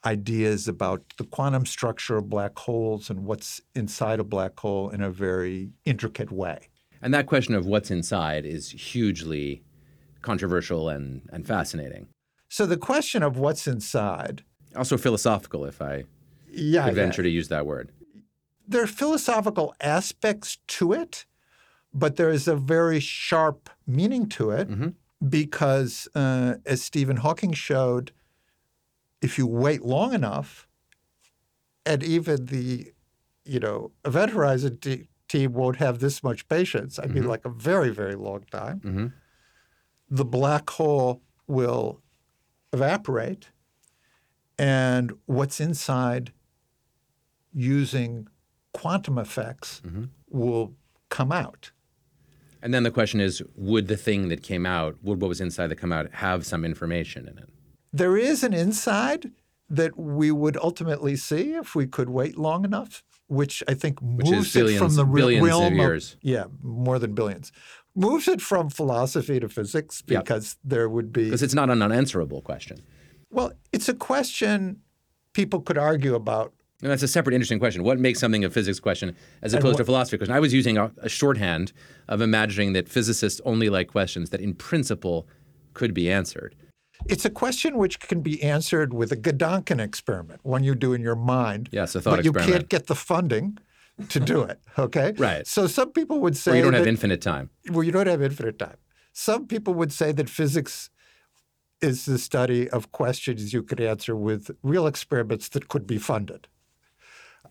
ideas 0.04 0.66
about 0.66 1.02
the 1.16 1.24
quantum 1.24 1.66
structure 1.66 2.16
of 2.16 2.28
black 2.28 2.58
holes 2.58 3.10
and 3.10 3.24
what's 3.24 3.60
inside 3.74 4.18
a 4.18 4.24
black 4.24 4.58
hole 4.58 4.90
in 4.90 5.00
a 5.00 5.10
very 5.10 5.70
intricate 5.84 6.32
way. 6.32 6.68
And 7.02 7.14
that 7.14 7.26
question 7.26 7.54
of 7.54 7.66
what's 7.66 7.90
inside 7.90 8.44
is 8.44 8.70
hugely 8.70 9.62
controversial 10.22 10.88
and, 10.88 11.22
and 11.32 11.46
fascinating. 11.46 12.08
So 12.48 12.66
the 12.66 12.76
question 12.76 13.22
of 13.22 13.38
what's 13.38 13.66
inside, 13.66 14.42
Also 14.74 14.96
philosophical, 14.96 15.64
if 15.64 15.80
I 15.80 16.04
yeah, 16.50 16.86
could 16.86 16.96
yeah. 16.96 17.02
venture 17.02 17.22
to 17.22 17.28
use 17.28 17.48
that 17.48 17.66
word. 17.66 17.92
there 18.66 18.82
are 18.82 18.86
philosophical 18.88 19.74
aspects 19.80 20.58
to 20.66 20.92
it, 20.92 21.24
but 21.94 22.16
there 22.16 22.30
is 22.30 22.48
a 22.48 22.56
very 22.56 23.00
sharp 23.00 23.70
meaning 23.86 24.28
to 24.28 24.50
it 24.50 24.68
because, 25.26 26.08
uh, 26.14 26.54
as 26.66 26.82
Stephen 26.82 27.18
Hawking 27.18 27.52
showed, 27.52 28.12
if 29.22 29.38
you 29.38 29.46
wait 29.46 29.82
long 29.84 30.12
enough, 30.14 30.68
and 31.86 32.02
even 32.02 32.46
the, 32.46 32.92
you 33.44 33.58
know, 33.60 33.92
event 34.04 34.32
horizon 34.32 34.78
te- 34.78 35.08
team 35.28 35.52
won't 35.52 35.76
have 35.76 35.98
this 36.00 36.22
much 36.22 36.48
patience. 36.48 36.98
I 36.98 37.06
mean, 37.06 37.18
mm-hmm. 37.18 37.28
like 37.28 37.44
a 37.44 37.50
very, 37.50 37.90
very 37.90 38.14
long 38.14 38.44
time. 38.50 38.80
Mm-hmm. 38.80 39.06
The 40.10 40.24
black 40.24 40.70
hole 40.70 41.22
will 41.46 42.00
evaporate, 42.72 43.50
and 44.58 45.12
what's 45.26 45.60
inside, 45.60 46.32
using 47.52 48.28
quantum 48.72 49.18
effects, 49.18 49.82
mm-hmm. 49.86 50.04
will 50.28 50.74
come 51.10 51.30
out. 51.30 51.72
And 52.60 52.74
then 52.74 52.82
the 52.82 52.90
question 52.90 53.20
is, 53.20 53.42
would 53.54 53.86
the 53.86 53.96
thing 53.96 54.28
that 54.30 54.42
came 54.42 54.66
out, 54.66 54.96
would 55.02 55.20
what 55.20 55.28
was 55.28 55.40
inside 55.40 55.68
that 55.68 55.76
come 55.76 55.92
out 55.92 56.12
have 56.14 56.44
some 56.44 56.64
information 56.64 57.28
in 57.28 57.38
it? 57.38 57.48
There 57.92 58.16
is 58.16 58.42
an 58.42 58.52
inside 58.52 59.30
that 59.70 59.98
we 59.98 60.30
would 60.30 60.56
ultimately 60.56 61.16
see 61.16 61.54
if 61.54 61.74
we 61.74 61.86
could 61.86 62.08
wait 62.08 62.38
long 62.38 62.64
enough, 62.64 63.02
which 63.26 63.62
I 63.68 63.74
think 63.74 64.00
Which 64.00 64.26
moves 64.28 64.54
it 64.56 64.78
from 64.78 64.94
the 64.94 65.04
re- 65.04 65.20
billions 65.22 65.42
of 65.44 65.48
realm 65.60 65.74
years. 65.76 66.16
yeah, 66.22 66.44
more 66.62 66.98
than 66.98 67.14
billions. 67.14 67.52
Moves 67.94 68.28
it 68.28 68.40
from 68.40 68.70
philosophy 68.70 69.40
to 69.40 69.48
physics 69.48 70.02
Yep. 70.06 70.24
because 70.24 70.56
there 70.64 70.88
would 70.88 71.12
be 71.12 71.24
Because 71.24 71.42
it's 71.42 71.54
not 71.54 71.68
an 71.70 71.82
unanswerable 71.82 72.40
question. 72.42 72.78
well, 73.30 73.52
it's 73.72 73.88
a 73.88 73.94
question 73.94 74.80
people 75.34 75.60
could 75.60 75.76
argue 75.78 76.14
about. 76.14 76.52
And 76.80 76.90
that's 76.92 77.02
a 77.02 77.08
separate 77.08 77.34
interesting 77.34 77.58
question. 77.58 77.82
What 77.82 77.98
makes 77.98 78.20
something 78.20 78.44
a 78.44 78.50
physics 78.50 78.78
question 78.80 79.14
as 79.42 79.52
opposed 79.52 79.76
to 79.78 79.82
a 79.82 79.84
philosophy 79.84 80.16
question? 80.16 80.34
I 80.34 80.40
was 80.40 80.54
using 80.54 80.78
a, 80.78 80.92
a 80.98 81.08
shorthand 81.08 81.72
of 82.08 82.20
imagining 82.20 82.72
that 82.74 82.88
physicists 82.88 83.40
only 83.44 83.68
like 83.68 83.88
questions 83.88 84.30
that 84.30 84.40
in 84.40 84.54
principle 84.54 85.26
could 85.74 85.92
be 85.92 86.10
answered. 86.10 86.54
It's 87.06 87.24
a 87.24 87.30
question 87.30 87.76
which 87.78 88.00
can 88.00 88.20
be 88.22 88.42
answered 88.42 88.92
with 88.92 89.12
a 89.12 89.16
Gedanken 89.16 89.80
experiment, 89.80 90.40
one 90.44 90.64
you 90.64 90.74
do 90.74 90.92
in 90.92 91.00
your 91.02 91.14
mind. 91.16 91.68
Yes, 91.72 91.94
a 91.94 92.00
thought 92.00 92.16
but 92.16 92.24
you 92.24 92.32
can't 92.32 92.68
get 92.68 92.86
the 92.86 92.94
funding 92.94 93.58
to 94.08 94.20
do 94.20 94.42
it. 94.42 94.60
Okay, 94.78 95.12
Right. 95.18 95.46
So 95.46 95.66
some 95.66 95.90
people 95.92 96.20
would 96.20 96.36
say 96.36 96.52
Or 96.52 96.56
you 96.56 96.62
don't 96.62 96.72
that, 96.72 96.78
have 96.78 96.86
infinite 96.86 97.20
time. 97.20 97.50
well, 97.70 97.82
you 97.82 97.90
don't 97.92 98.06
have 98.06 98.22
infinite 98.22 98.58
time. 98.58 98.76
Some 99.12 99.46
people 99.46 99.74
would 99.74 99.92
say 99.92 100.12
that 100.12 100.28
physics 100.30 100.90
is 101.80 102.04
the 102.06 102.18
study 102.18 102.68
of 102.70 102.92
questions 102.92 103.52
you 103.52 103.62
could 103.62 103.80
answer 103.80 104.14
with 104.14 104.50
real 104.62 104.86
experiments 104.86 105.48
that 105.50 105.68
could 105.68 105.86
be 105.86 105.98
funded. 105.98 106.46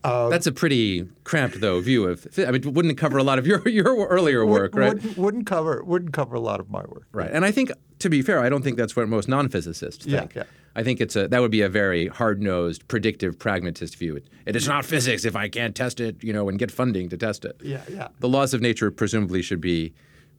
Uh, 0.04 0.28
that's 0.28 0.46
a 0.46 0.52
pretty 0.52 1.08
cramped, 1.24 1.60
though, 1.60 1.80
view 1.80 2.04
of. 2.04 2.26
I 2.38 2.50
mean, 2.50 2.72
wouldn't 2.72 2.96
cover 2.98 3.18
a 3.18 3.22
lot 3.22 3.38
of 3.38 3.46
your 3.46 3.66
your 3.68 4.06
earlier 4.06 4.44
work, 4.46 4.74
right? 4.74 4.94
Wouldn't, 4.94 5.18
wouldn't 5.18 5.46
cover 5.46 5.82
wouldn't 5.84 6.12
cover 6.12 6.34
a 6.36 6.40
lot 6.40 6.60
of 6.60 6.70
my 6.70 6.82
work. 6.82 7.06
Right. 7.12 7.30
And 7.32 7.44
I 7.44 7.50
think, 7.50 7.72
to 7.98 8.08
be 8.08 8.22
fair, 8.22 8.40
I 8.40 8.48
don't 8.48 8.62
think 8.62 8.76
that's 8.76 8.94
what 8.96 9.08
most 9.08 9.28
non-physicists 9.28 10.04
think. 10.04 10.34
yeah. 10.34 10.44
I 10.76 10.84
think 10.84 11.00
it's 11.00 11.16
a 11.16 11.26
that 11.28 11.40
would 11.40 11.50
be 11.50 11.62
a 11.62 11.68
very 11.68 12.06
hard-nosed, 12.06 12.86
predictive, 12.86 13.38
pragmatist 13.38 13.96
view. 13.96 14.16
It, 14.16 14.28
it 14.46 14.54
is 14.56 14.68
not 14.68 14.84
physics 14.84 15.24
if 15.24 15.34
I 15.34 15.48
can't 15.48 15.74
test 15.74 15.98
it, 15.98 16.22
you 16.22 16.32
know, 16.32 16.48
and 16.48 16.58
get 16.58 16.70
funding 16.70 17.08
to 17.08 17.16
test 17.16 17.44
it. 17.44 17.60
Yeah, 17.62 17.82
yeah. 17.90 18.08
The 18.20 18.28
laws 18.28 18.54
of 18.54 18.60
nature 18.60 18.90
presumably 18.90 19.42
should 19.42 19.60
be 19.60 19.92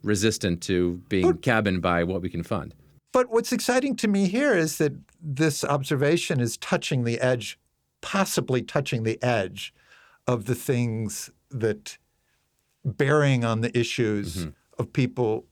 resistant 0.04 0.62
to 0.64 1.02
being 1.10 1.38
cabined 1.40 1.82
by 1.82 2.04
what 2.06 2.22
we 2.22 2.30
can 2.30 2.44
fund. 2.44 2.74
But 3.12 3.30
what's 3.30 3.52
exciting 3.52 3.96
to 3.98 4.08
me 4.08 4.28
here 4.28 4.54
is 4.54 4.78
that 4.78 4.94
this 5.22 5.64
observation 5.64 6.40
is 6.40 6.58
touching 6.58 7.04
the 7.04 7.20
edge, 7.20 7.60
possibly 8.02 8.62
touching 8.62 9.04
the 9.04 9.22
edge 9.24 9.74
of 10.28 10.46
the 10.46 10.56
things 10.56 11.30
that 11.52 11.98
bearing 12.86 13.44
on 13.44 13.62
the 13.62 13.78
issues 13.78 14.38
Mm-hmm. 14.38 14.50
of 14.82 14.94
people 14.94 15.46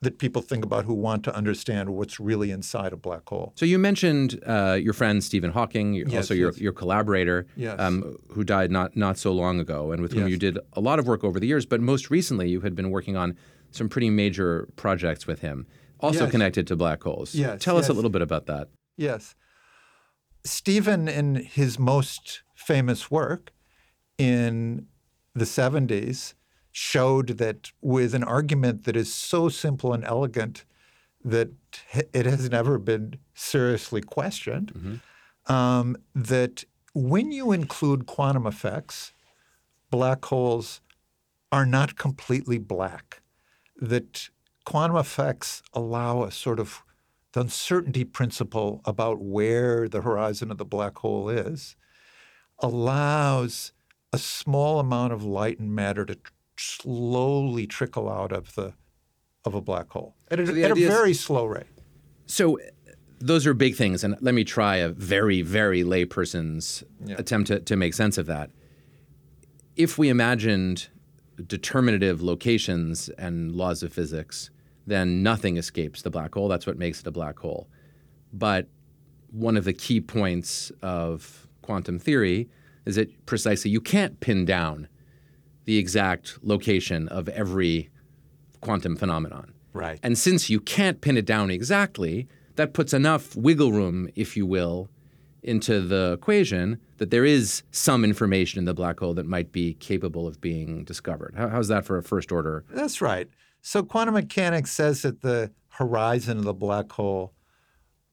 that 0.00 0.18
people 0.18 0.40
think 0.42 0.64
about 0.64 0.84
who 0.84 0.94
want 0.94 1.24
to 1.24 1.34
understand 1.34 1.90
what's 1.90 2.20
really 2.20 2.52
inside 2.52 2.92
a 2.92 2.96
black 2.96 3.28
hole. 3.28 3.52
So 3.56 3.66
you 3.66 3.80
mentioned 3.80 4.40
uh, 4.46 4.78
your 4.80 4.92
friend 4.92 5.24
Stephen 5.24 5.50
Hawking, 5.50 5.94
Yes, 5.94 6.14
also 6.14 6.34
your, 6.34 6.50
yes. 6.52 6.60
your 6.60 6.72
collaborator, 6.72 7.46
Yes. 7.56 7.80
um, 7.80 8.16
who 8.30 8.44
died 8.44 8.70
not 8.70 8.96
not 8.96 9.18
so 9.18 9.32
long 9.32 9.58
ago, 9.58 9.90
and 9.90 10.00
with 10.00 10.12
whom 10.12 10.28
you 10.28 10.36
did 10.36 10.56
a 10.74 10.80
lot 10.80 11.00
of 11.00 11.08
work 11.08 11.24
over 11.24 11.40
the 11.40 11.48
years. 11.48 11.66
But 11.66 11.80
most 11.80 12.10
recently, 12.10 12.48
you 12.48 12.60
had 12.60 12.76
been 12.76 12.90
working 12.90 13.16
on 13.16 13.36
some 13.72 13.88
pretty 13.88 14.08
major 14.08 14.68
projects 14.76 15.26
with 15.26 15.40
him, 15.40 15.66
also 15.98 16.30
connected 16.30 16.68
to 16.68 16.76
black 16.76 17.02
holes. 17.02 17.34
Yes, 17.34 17.60
Tell 17.60 17.76
us 17.76 17.88
a 17.88 17.92
little 17.92 18.10
bit 18.10 18.22
about 18.22 18.46
that. 18.46 18.68
Yes. 18.96 19.34
Stephen, 20.48 21.08
in 21.08 21.36
his 21.36 21.78
most 21.78 22.42
famous 22.54 23.10
work 23.10 23.52
in 24.16 24.86
the 25.34 25.44
70s, 25.44 26.34
showed 26.72 27.38
that 27.38 27.72
with 27.80 28.14
an 28.14 28.24
argument 28.24 28.84
that 28.84 28.96
is 28.96 29.12
so 29.12 29.48
simple 29.48 29.92
and 29.92 30.04
elegant 30.04 30.64
that 31.24 31.50
it 32.12 32.26
has 32.26 32.48
never 32.50 32.78
been 32.78 33.14
seriously 33.34 34.00
questioned, 34.00 35.00
um, 35.46 35.96
that 36.14 36.64
when 36.94 37.32
you 37.32 37.52
include 37.52 38.06
quantum 38.06 38.46
effects, 38.46 39.12
black 39.90 40.24
holes 40.26 40.80
are 41.50 41.66
not 41.66 41.96
completely 41.96 42.58
black. 42.58 43.22
That 43.76 44.28
quantum 44.64 44.96
effects 44.96 45.62
allow 45.72 46.22
a 46.22 46.30
sort 46.30 46.60
of 46.60 46.82
the 47.32 47.40
uncertainty 47.40 48.04
principle 48.04 48.80
about 48.84 49.20
where 49.20 49.88
the 49.88 50.00
horizon 50.02 50.50
of 50.50 50.58
the 50.58 50.64
black 50.64 50.98
hole 50.98 51.28
is 51.28 51.76
allows 52.60 53.72
a 54.12 54.18
small 54.18 54.80
amount 54.80 55.12
of 55.12 55.22
light 55.22 55.58
and 55.58 55.74
matter 55.74 56.04
to 56.04 56.14
tr- 56.14 56.32
slowly 56.56 57.66
trickle 57.66 58.08
out 58.08 58.32
of 58.32 58.54
the 58.54 58.72
of 59.44 59.54
a 59.54 59.60
black 59.60 59.90
hole 59.90 60.16
at 60.30 60.40
a, 60.40 60.44
the 60.44 60.64
at 60.64 60.70
a 60.70 60.72
idea 60.74 60.88
is- 60.88 60.94
very 60.94 61.14
slow 61.14 61.44
rate. 61.46 61.66
So 62.26 62.58
those 63.20 63.46
are 63.46 63.54
big 63.54 63.74
things, 63.74 64.04
and 64.04 64.16
let 64.20 64.34
me 64.34 64.44
try 64.44 64.76
a 64.76 64.88
very, 64.90 65.42
very 65.42 65.82
layperson's 65.82 66.84
attempt 67.16 67.48
to, 67.48 67.58
to 67.60 67.74
make 67.76 67.94
sense 67.94 68.18
of 68.18 68.26
that. 68.26 68.50
If 69.76 69.98
we 69.98 70.08
imagined 70.08 70.88
determinative 71.46 72.20
locations 72.22 73.08
and 73.10 73.52
laws 73.52 73.82
of 73.82 73.92
physics, 73.92 74.50
then 74.88 75.22
nothing 75.22 75.56
escapes 75.56 76.02
the 76.02 76.10
black 76.10 76.34
hole. 76.34 76.48
That's 76.48 76.66
what 76.66 76.78
makes 76.78 77.00
it 77.00 77.06
a 77.06 77.10
black 77.10 77.38
hole. 77.38 77.68
But 78.32 78.68
one 79.30 79.56
of 79.56 79.64
the 79.64 79.72
key 79.72 80.00
points 80.00 80.72
of 80.82 81.46
quantum 81.62 81.98
theory 81.98 82.48
is 82.86 82.96
that 82.96 83.26
precisely 83.26 83.70
you 83.70 83.80
can't 83.80 84.18
pin 84.20 84.44
down 84.44 84.88
the 85.66 85.76
exact 85.76 86.38
location 86.42 87.08
of 87.08 87.28
every 87.28 87.90
quantum 88.62 88.96
phenomenon. 88.96 89.52
Right. 89.74 90.00
And 90.02 90.16
since 90.16 90.48
you 90.48 90.60
can't 90.60 91.00
pin 91.00 91.16
it 91.18 91.26
down 91.26 91.50
exactly, 91.50 92.26
that 92.56 92.72
puts 92.72 92.94
enough 92.94 93.36
wiggle 93.36 93.72
room, 93.72 94.08
if 94.14 94.36
you 94.36 94.46
will, 94.46 94.88
into 95.42 95.80
the 95.80 96.12
equation 96.14 96.80
that 96.96 97.10
there 97.10 97.24
is 97.24 97.62
some 97.70 98.04
information 98.04 98.58
in 98.58 98.64
the 98.64 98.74
black 98.74 98.98
hole 98.98 99.14
that 99.14 99.26
might 99.26 99.52
be 99.52 99.74
capable 99.74 100.26
of 100.26 100.40
being 100.40 100.84
discovered. 100.84 101.34
How, 101.36 101.48
how's 101.48 101.68
that 101.68 101.84
for 101.84 101.98
a 101.98 102.02
first 102.02 102.32
order? 102.32 102.64
That's 102.70 103.00
right. 103.00 103.28
So 103.62 103.82
quantum 103.82 104.14
mechanics 104.14 104.70
says 104.72 105.02
that 105.02 105.20
the 105.22 105.50
horizon 105.68 106.38
of 106.38 106.44
the 106.44 106.54
black 106.54 106.90
hole 106.92 107.34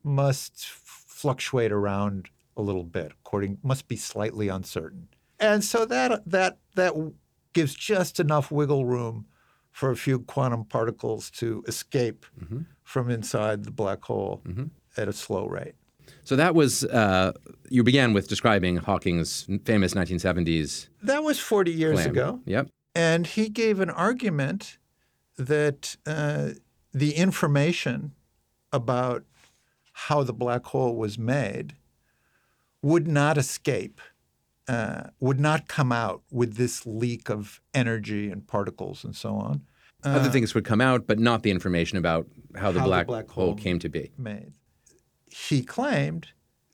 must 0.03 0.65
fluctuate 0.65 1.71
around 1.71 2.29
a 2.57 2.61
little 2.61 2.83
bit, 2.83 3.11
according 3.25 3.57
must 3.63 3.87
be 3.87 3.95
slightly 3.95 4.47
uncertain. 4.47 5.07
And 5.39 5.63
so 5.63 5.85
that 5.85 6.21
that 6.29 6.57
that 6.75 6.93
gives 7.53 7.73
just 7.73 8.19
enough 8.19 8.51
wiggle 8.51 8.85
room 8.85 9.25
for 9.71 9.91
a 9.91 9.95
few 9.95 10.19
quantum 10.19 10.63
particles 10.65 11.29
to 11.29 11.63
escape 11.67 12.25
from 12.83 13.09
inside 13.09 13.63
the 13.65 13.71
black 13.71 14.03
hole 14.03 14.41
at 14.95 15.07
a 15.09 15.13
slow 15.13 15.45
rate. 15.47 15.75
So 16.23 16.35
that 16.37 16.55
was, 16.55 16.83
uh, 16.85 17.33
you 17.69 17.83
began 17.83 18.13
with 18.13 18.27
describing 18.29 18.77
Hawking's 18.77 19.47
famous 19.65 19.93
1970s 19.93 20.87
That 21.03 21.23
was 21.23 21.39
40 21.39 21.71
years 21.71 21.95
claim. 21.99 22.09
ago. 22.11 22.39
Yep. 22.45 22.69
And 22.93 23.27
he 23.27 23.49
gave 23.49 23.79
an 23.81 23.89
argument 23.89 24.77
that 25.37 25.97
uh, 26.05 26.49
the 26.93 27.13
information 27.13 28.13
about 28.71 29.23
how 29.93 30.23
the 30.23 30.33
black 30.33 30.65
hole 30.65 30.95
was 30.95 31.17
made 31.17 31.75
would 32.81 33.07
not 33.07 33.37
escape, 33.37 33.99
uh, 34.67 35.03
would 35.19 35.39
not 35.39 35.67
come 35.67 35.91
out 35.91 36.21
with 36.31 36.55
this 36.55 36.85
leak 36.85 37.29
of 37.29 37.61
energy 37.73 38.29
and 38.29 38.47
particles 38.47 39.03
and 39.03 39.15
so 39.15 39.35
on. 39.35 39.61
Other 40.03 40.29
things 40.29 40.53
would 40.53 40.65
come 40.65 40.81
out, 40.81 41.07
but 41.07 41.17
not 41.17 41.41
the 41.41 41.49
information 41.49 41.97
about 41.97 42.27
how 42.55 42.71
the, 42.71 42.79
How 42.79 42.85
the 42.85 42.89
black, 42.89 43.07
black 43.07 43.29
hole 43.29 43.45
hole 43.47 43.55
came 43.55 43.79
to 43.79 43.89
be. 43.89 44.11
Made. 44.17 44.53
He 45.31 45.63
claimed 45.63 46.27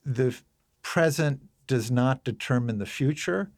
the 0.05 0.35
present 0.81 1.41
does 1.65 1.89
not 1.89 2.25
determine 2.25 2.77
the 2.77 2.85
future 2.85 3.51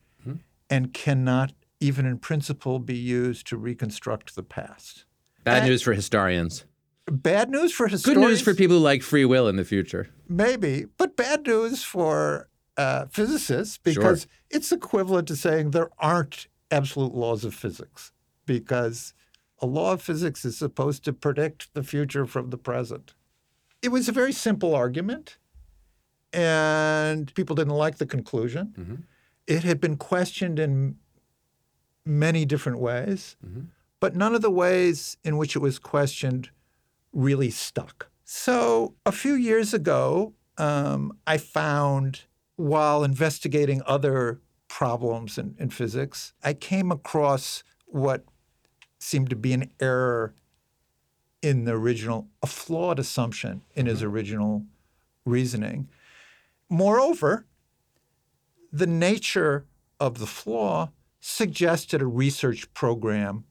and 0.69 0.93
cannot, 0.93 1.53
even 1.83 2.05
in 2.05 2.17
principle, 2.17 2.79
be 2.79 2.95
used 2.95 3.45
to 3.47 3.57
reconstruct 3.57 4.35
the 4.35 4.43
past. 4.43 5.05
Bad 5.43 5.63
Uh, 5.63 5.67
news 5.67 5.81
for 5.81 5.93
historians. 5.93 6.63
Bad 7.11 7.49
news 7.49 7.73
for 7.73 7.87
historians. 7.89 8.23
Good 8.23 8.29
news 8.29 8.41
for 8.41 8.53
people 8.53 8.77
who 8.77 8.81
like 8.83 9.03
free 9.03 9.25
will 9.25 9.49
in 9.49 9.57
the 9.57 9.65
future. 9.65 10.07
Maybe, 10.29 10.85
but 10.97 11.17
bad 11.17 11.45
news 11.45 11.83
for 11.83 12.47
uh, 12.77 13.05
physicists 13.11 13.77
because 13.77 14.21
Sure. 14.21 14.29
it's 14.49 14.71
equivalent 14.71 15.27
to 15.27 15.35
saying 15.35 15.71
there 15.71 15.89
aren't 15.99 16.47
absolute 16.71 17.13
laws 17.13 17.43
of 17.43 17.53
physics 17.53 18.13
because 18.45 19.13
a 19.59 19.65
law 19.67 19.91
of 19.93 20.01
physics 20.01 20.43
is 20.45 20.57
supposed 20.57 21.03
to 21.03 21.13
predict 21.13 21.73
the 21.73 21.83
future 21.83 22.25
from 22.25 22.49
the 22.49 22.57
present. 22.57 23.13
It 23.81 23.89
was 23.89 24.07
a 24.07 24.11
very 24.13 24.31
simple 24.31 24.73
argument, 24.73 25.37
and 26.31 27.33
people 27.35 27.55
didn't 27.55 27.73
like 27.75 27.97
the 27.97 28.05
conclusion. 28.05 28.73
Mm-hmm. 28.77 28.95
It 29.45 29.63
had 29.63 29.79
been 29.81 29.97
questioned 29.97 30.57
in 30.57 30.95
many 32.05 32.45
different 32.45 32.79
ways, 32.79 33.35
Mm-hmm. 33.45 33.61
but 33.99 34.15
none 34.15 34.35
of 34.35 34.41
the 34.41 34.51
ways 34.51 35.17
in 35.23 35.37
which 35.37 35.55
it 35.55 35.59
was 35.59 35.79
questioned 35.79 36.49
really 37.13 37.49
stuck. 37.51 38.07
So 38.25 38.95
a 39.05 39.11
few 39.11 39.33
years 39.35 39.73
ago, 39.73 40.33
um, 40.57 41.17
I 41.27 41.37
found 41.37 42.21
while 42.55 43.03
investigating 43.03 43.81
other 43.85 44.39
problems 44.67 45.37
in, 45.37 45.55
in 45.59 45.69
physics, 45.69 46.33
I 46.43 46.53
came 46.53 46.91
across 46.91 47.63
what 47.85 48.23
seemed 48.99 49.29
to 49.29 49.35
be 49.35 49.53
an 49.53 49.69
error 49.79 50.33
in 51.41 51.65
the 51.65 51.73
original, 51.73 52.27
a 52.41 52.47
flawed 52.47 52.99
assumption 52.99 53.61
in 53.75 53.85
his 53.85 54.01
original 54.01 54.63
reasoning. 55.25 55.89
Moreover, 56.69 57.45
the 58.71 58.87
nature 58.87 59.65
of 59.99 60.17
the 60.19 60.25
flaw 60.27 60.89
suggested 61.25 62.01
a 62.01 62.05
research 62.05 62.71
program 62.73 63.45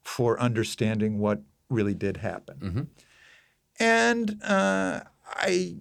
for 0.00 0.40
understanding 0.40 1.18
what 1.18 1.42
really 1.68 1.92
did 1.92 2.16
happen. 2.16 2.88
And 3.78 4.42
uh, 4.42 5.00
I 5.26 5.76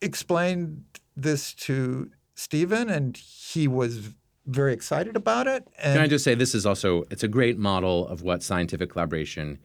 explained 0.00 0.84
this 1.16 1.54
to 1.54 2.12
Stephen, 2.36 2.88
and 2.88 3.16
he 3.16 3.66
was 3.66 4.10
very 4.46 4.72
excited 4.72 5.16
about 5.16 5.48
it. 5.48 5.66
And 5.76 5.94
Can 5.96 6.04
I 6.04 6.06
just 6.06 6.22
say 6.22 6.36
this 6.36 6.54
is 6.54 6.64
also 6.64 7.02
it's 7.10 7.24
a 7.24 7.28
great 7.28 7.58
model 7.58 8.06
of 8.06 8.22
what 8.22 8.40
scientific 8.44 8.90
collaboration 8.90 9.58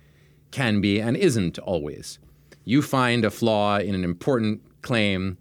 can 0.49 0.81
be 0.81 0.99
and 0.99 1.15
isn't 1.15 1.59
always. 1.59 2.17
You 2.65 2.81
find 2.81 3.23
a 3.23 3.29
flaw 3.29 3.77
in 3.77 3.93
an 3.93 4.03
important 4.03 4.81
claim 4.81 5.37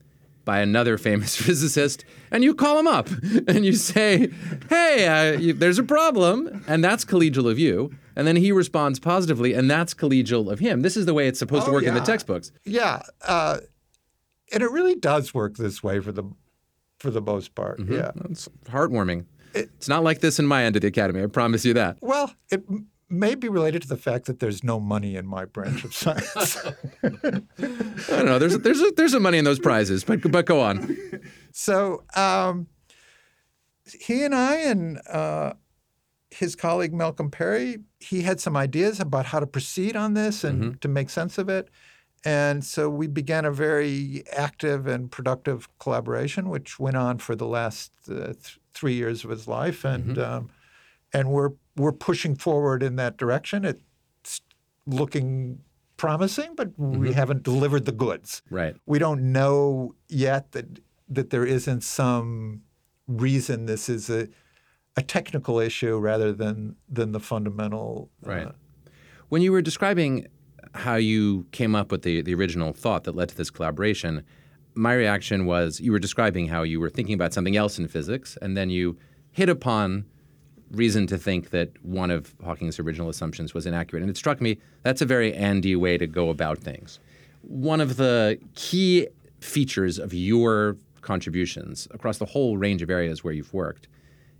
by 0.49 0.61
another 0.61 0.97
famous 0.97 1.37
physicist, 1.47 2.07
and 2.31 2.43
you 2.43 2.55
call 2.55 2.79
him 2.79 2.87
up 2.87 3.07
and 3.49 3.67
you 3.67 3.75
say, 3.75 4.31
"Hey, 4.71 5.07
uh, 5.07 5.39
you, 5.39 5.53
there's 5.53 5.79
a 5.79 5.83
problem," 5.83 6.65
and 6.67 6.83
that's 6.83 7.05
collegial 7.05 7.51
of 7.51 7.59
you. 7.59 7.91
And 8.17 8.27
then 8.27 8.37
he 8.37 8.51
responds 8.51 8.99
positively, 8.99 9.53
and 9.53 9.71
that's 9.71 9.93
collegial 9.93 10.51
of 10.51 10.59
him. 10.59 10.81
This 10.81 10.97
is 10.97 11.05
the 11.05 11.13
way 11.13 11.29
it's 11.29 11.39
supposed 11.39 11.67
to 11.67 11.71
Oh, 11.71 11.75
work 11.75 11.85
in 11.85 11.93
the 11.95 12.01
textbooks. 12.01 12.51
yeah, 12.65 13.03
uh, 13.27 13.59
and 14.51 14.63
it 14.63 14.71
really 14.71 14.95
does 14.95 15.35
work 15.35 15.57
this 15.59 15.83
way 15.83 16.01
for 16.01 16.13
the 16.13 16.25
for 16.99 17.11
the 17.11 17.21
most 17.21 17.55
part. 17.55 17.79
Mm-hmm. 17.79 17.93
Yeah. 17.93 18.11
It's 18.31 18.49
heartwarming. 18.65 19.27
it's 19.55 19.87
not 19.89 20.03
like 20.03 20.21
this 20.21 20.39
in 20.39 20.47
my 20.47 20.65
end 20.65 20.77
of 20.77 20.83
the 20.83 20.89
academy. 20.89 21.23
I 21.23 21.27
promise 21.27 21.65
you 21.67 21.75
that. 21.75 21.99
Well, 22.01 22.33
it 22.51 22.65
may 23.11 23.35
be 23.35 23.49
related 23.49 23.83
to 23.83 23.89
the 23.89 23.97
fact 23.97 24.27
that 24.27 24.39
there's 24.41 24.63
no 24.63 24.79
money 24.79 25.17
in 25.17 25.27
my 25.27 25.45
branch 25.45 25.85
of 25.85 25.95
science. 25.95 26.57
I 27.03 27.41
don't 28.09 28.27
know. 28.27 28.39
There's 28.39 28.59
there's 28.59 28.83
there's 28.97 29.13
some 29.13 29.23
money 29.23 29.39
in 29.39 29.45
those 29.45 29.59
prizes, 29.59 30.05
but 30.05 30.21
but 30.31 30.47
go 30.47 30.61
on. 30.61 30.97
so 31.53 32.05
um, 32.15 32.69
he 34.01 34.25
and 34.25 34.35
I 34.35 34.57
and 34.57 35.01
uh, 35.09 35.55
his 36.31 36.55
colleague 36.55 36.93
Malcolm 36.93 37.31
Perry, 37.31 37.79
he 38.01 38.23
had 38.23 38.41
some 38.41 38.57
ideas 38.57 39.01
about 39.01 39.27
how 39.27 39.41
to 39.41 39.47
proceed 39.47 39.97
on 39.97 40.15
this 40.15 40.45
and 40.45 40.81
to 40.81 40.89
make 40.89 41.11
sense 41.11 41.39
of 41.39 41.49
it. 41.49 41.69
And 42.25 42.65
so 42.65 42.91
we 42.91 43.07
began 43.07 43.45
a 43.45 43.53
very 43.53 44.25
active 44.33 44.87
and 44.87 45.11
productive 45.11 45.69
collaboration, 45.79 46.49
which 46.49 46.79
went 46.79 46.97
on 46.97 47.19
for 47.19 47.37
the 47.37 47.47
last 47.47 47.93
uh, 48.11 48.15
th- 48.27 48.59
three 48.75 48.95
years 48.95 49.23
of 49.25 49.31
his 49.31 49.47
life, 49.47 49.85
and 49.85 50.19
um, 50.19 50.51
and 51.13 51.31
we're 51.31 51.53
we're 51.79 51.93
pushing 51.93 52.35
forward 52.35 52.83
in 52.83 52.97
that 52.97 53.17
direction. 53.17 53.65
It's 53.65 54.41
looking 54.87 55.61
promising, 55.97 56.55
but 56.55 56.79
we 56.79 57.13
haven't 57.13 57.43
delivered 57.43 57.85
the 57.85 57.93
goods 57.93 58.43
Right. 58.51 58.77
we 58.87 58.99
don't 58.99 59.33
know 59.33 59.95
yet 60.09 60.53
that 60.53 60.79
that 61.09 61.31
there 61.31 61.45
isn't 61.45 61.83
some 61.83 62.63
reason 63.09 63.67
this 63.67 63.89
is 63.89 64.09
a 64.11 64.29
a 64.97 65.03
technical 65.03 65.59
issue 65.59 65.97
rather 65.99 66.33
than 66.33 66.77
than 66.89 67.13
the 67.13 67.21
fundamental 67.21 68.11
uh, 68.27 68.31
Right. 68.31 68.49
When 69.29 69.43
you 69.43 69.51
were 69.53 69.63
describing 69.63 70.27
how 70.75 70.95
you 70.97 71.47
came 71.53 71.75
up 71.75 71.91
with 71.93 72.03
the, 72.03 72.23
the 72.23 72.35
original 72.35 72.73
thought 72.73 73.05
that 73.05 73.15
led 73.15 73.29
to 73.31 73.37
this 73.37 73.51
collaboration, 73.51 74.23
my 74.75 74.95
reaction 74.95 75.47
was 75.47 75.81
you 75.81 75.93
were 75.93 75.99
describing 75.99 76.47
how 76.49 76.63
you 76.63 76.79
were 76.81 76.91
thinking 76.91 77.15
about 77.15 77.33
something 77.33 77.57
else 77.57 77.79
in 77.79 77.89
physics, 77.89 78.39
and 78.41 78.57
then 78.57 78.71
you 78.71 78.97
hit 79.33 79.49
upon 79.49 80.05
reason 80.71 81.07
to 81.07 81.19
think 81.19 81.51
that 81.51 81.71
one 81.83 82.11
of 82.11 82.35
Hawking's 82.45 82.79
original 82.79 83.09
assumptions 83.09 83.55
was 83.55 83.67
inaccurate. 83.67 84.03
And 84.03 84.11
it 84.11 84.17
struck 84.17 84.41
me 84.41 84.59
that's 84.83 85.03
a 85.03 85.07
very 85.07 85.33
Andy 85.35 85.77
way 85.77 85.99
to 85.99 86.07
go 86.07 86.31
about 86.31 86.59
things. 86.59 86.99
One 87.43 87.81
of 87.81 87.97
the 87.97 88.39
key 88.55 89.09
features 89.41 89.99
of 89.99 90.13
your 90.13 90.77
contributions 91.01 91.89
across 91.93 92.19
the 92.19 92.27
whole 92.27 92.59
range 92.59 92.83
of 92.83 92.91
areas 92.91 93.25
where 93.25 93.33
you've 93.33 93.55
worked 93.55 93.89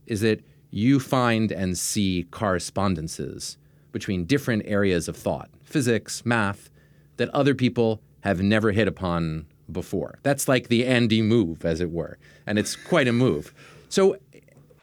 is 0.07 0.21
that 0.21 0.43
you 0.71 1.01
find 1.01 1.51
and 1.51 1.79
see 1.79 2.27
correspondences 2.31 3.57
between 3.93 4.25
different 4.25 4.63
areas 4.67 5.09
of 5.09 5.17
thought, 5.17 5.49
physics, 5.63 6.27
math, 6.27 6.69
that 7.17 7.29
other 7.31 7.55
people 7.55 8.01
have 8.21 8.43
never 8.43 8.73
hit 8.73 8.87
upon 8.87 9.47
before. 9.71 10.19
That's 10.23 10.49
like 10.49 10.69
the 10.69 10.87
Andy 10.87 11.23
move, 11.23 11.65
as 11.65 11.81
it 11.81 11.91
were. 11.91 12.19
And 12.47 12.59
it's 12.59 12.77
quite 12.77 13.09
a 13.09 13.13
move. 13.13 13.55
So 13.89 14.19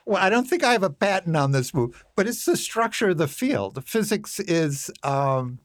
Well, 0.05 0.21
I 0.21 0.29
don't 0.29 0.47
think 0.47 0.63
I 0.63 0.71
have 0.73 0.83
a 0.83 0.89
patent 0.89 1.35
on 1.35 1.51
this 1.51 1.73
move, 1.73 2.03
but 2.15 2.27
it's 2.27 2.45
the 2.45 2.55
structure 2.55 3.09
of 3.09 3.17
the 3.17 3.27
field. 3.27 3.83
Physics 3.85 4.39
is, 4.39 4.91
um, 5.03 5.59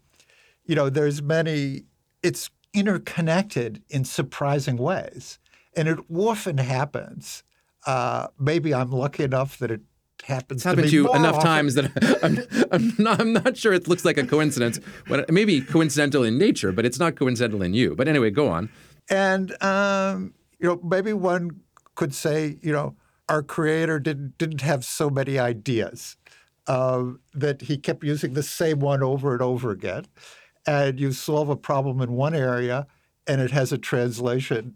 you 0.64 0.74
know, 0.74 0.88
there's 0.88 1.22
many. 1.22 1.84
It's 2.22 2.50
interconnected 2.72 3.82
in 3.90 4.04
surprising 4.04 4.76
ways, 4.76 5.38
and 5.76 5.88
it 5.88 5.98
often 6.14 6.58
happens. 6.58 7.42
Uh, 7.86 8.28
maybe 8.38 8.72
I'm 8.72 8.90
lucky 8.90 9.24
enough 9.24 9.58
that 9.58 9.70
it 9.70 9.82
happens. 10.24 10.58
It's 10.58 10.64
happened 10.64 10.88
to, 10.88 10.94
you 10.94 11.04
more 11.04 11.16
enough 11.16 11.36
often. 11.36 11.46
times 11.46 11.74
that 11.74 12.18
I'm, 12.22 12.38
I'm, 12.72 12.94
not, 12.98 13.20
I'm 13.20 13.32
not 13.32 13.56
sure 13.56 13.72
it 13.72 13.88
looks 13.88 14.04
like 14.04 14.16
a 14.16 14.26
coincidence. 14.26 14.80
But 15.06 15.20
it 15.20 15.32
may 15.32 15.44
be 15.44 15.60
coincidental 15.60 16.24
in 16.24 16.38
nature, 16.38 16.72
but 16.72 16.86
it's 16.86 16.98
not 16.98 17.16
coincidental 17.16 17.62
in 17.62 17.74
you. 17.74 17.94
But 17.94 18.08
anyway, 18.08 18.30
go 18.30 18.48
on. 18.48 18.70
And 19.10 19.62
um, 19.62 20.34
you 20.58 20.68
know, 20.68 20.80
maybe 20.82 21.12
one 21.12 21.60
could 21.94 22.14
say, 22.14 22.58
you 22.62 22.72
know, 22.72 22.94
our 23.30 23.42
creator 23.44 24.00
didn't 24.00 24.36
didn't 24.36 24.60
have 24.60 24.84
so 24.84 25.08
many 25.08 25.38
ideas 25.38 26.16
uh, 26.66 27.04
that 27.32 27.62
he 27.62 27.78
kept 27.78 28.02
using 28.04 28.34
the 28.34 28.42
same 28.42 28.80
one 28.80 29.02
over 29.02 29.32
and 29.32 29.40
over 29.40 29.70
again. 29.70 30.04
And 30.66 31.00
you 31.00 31.12
solve 31.12 31.48
a 31.48 31.56
problem 31.56 32.02
in 32.02 32.12
one 32.12 32.34
area, 32.34 32.86
and 33.26 33.40
it 33.40 33.52
has 33.52 33.72
a 33.72 33.78
translation 33.78 34.74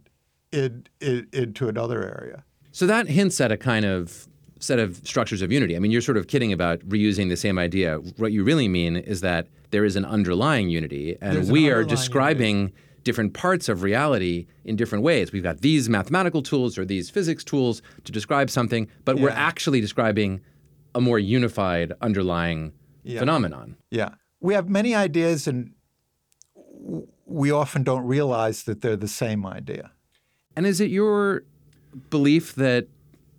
in, 0.53 0.87
in 1.01 1.27
into 1.33 1.69
another 1.69 2.03
area. 2.03 2.45
So 2.71 2.87
that 2.87 3.09
hints 3.09 3.41
at 3.41 3.51
a 3.53 3.57
kind 3.57 3.85
of 3.85 4.29
set 4.61 4.79
of 4.79 4.97
structures 5.05 5.43
of 5.43 5.53
unity. 5.53 5.77
I 5.77 5.81
mean, 5.81 5.91
you're 5.91 6.01
sort 6.01 6.17
of 6.17 6.29
kidding 6.29 6.53
about 6.53 6.79
reusing 6.89 7.29
the 7.29 7.37
same 7.37 7.59
idea. 7.59 7.97
What 8.17 8.33
you 8.33 8.45
really 8.45 8.69
mean 8.69 8.97
is 8.97 9.21
that 9.21 9.49
there 9.71 9.85
is 9.85 9.97
an 9.97 10.05
underlying 10.05 10.71
unity, 10.71 11.19
and 11.21 11.37
There's 11.37 11.49
an 11.49 11.53
we 11.53 11.71
are 11.71 11.85
describing 11.85 12.73
different 13.05 13.35
parts 13.35 13.69
of 13.69 13.83
reality 13.83 14.47
in 14.65 14.77
different 14.77 15.05
ways. 15.05 15.31
We've 15.31 15.43
got 15.43 15.61
these 15.61 15.89
mathematical 15.89 16.43
tools 16.43 16.79
or 16.79 16.85
these 16.85 17.11
physics 17.11 17.45
tools 17.45 17.83
to 18.05 18.13
describe 18.13 18.51
something, 18.51 18.89
but 19.05 19.19
we're 19.19 19.31
actually 19.31 19.81
describing 19.81 20.41
a 20.95 21.01
more 21.01 21.19
unified 21.19 21.93
underlying 22.01 22.73
phenomenon. 23.07 23.77
Yeah, 23.91 24.15
we 24.41 24.55
have 24.55 24.69
many 24.69 24.95
ideas, 24.95 25.47
and 25.47 25.73
we 27.27 27.51
often 27.51 27.83
don't 27.83 28.05
realize 28.05 28.65
that 28.65 28.81
they're 28.81 28.97
the 28.97 29.09
same 29.09 29.47
idea. 29.47 29.91
And 30.57 30.67
is 30.67 30.81
it 30.81 30.91
your 30.91 31.45
belief 32.11 32.55
that 32.55 32.87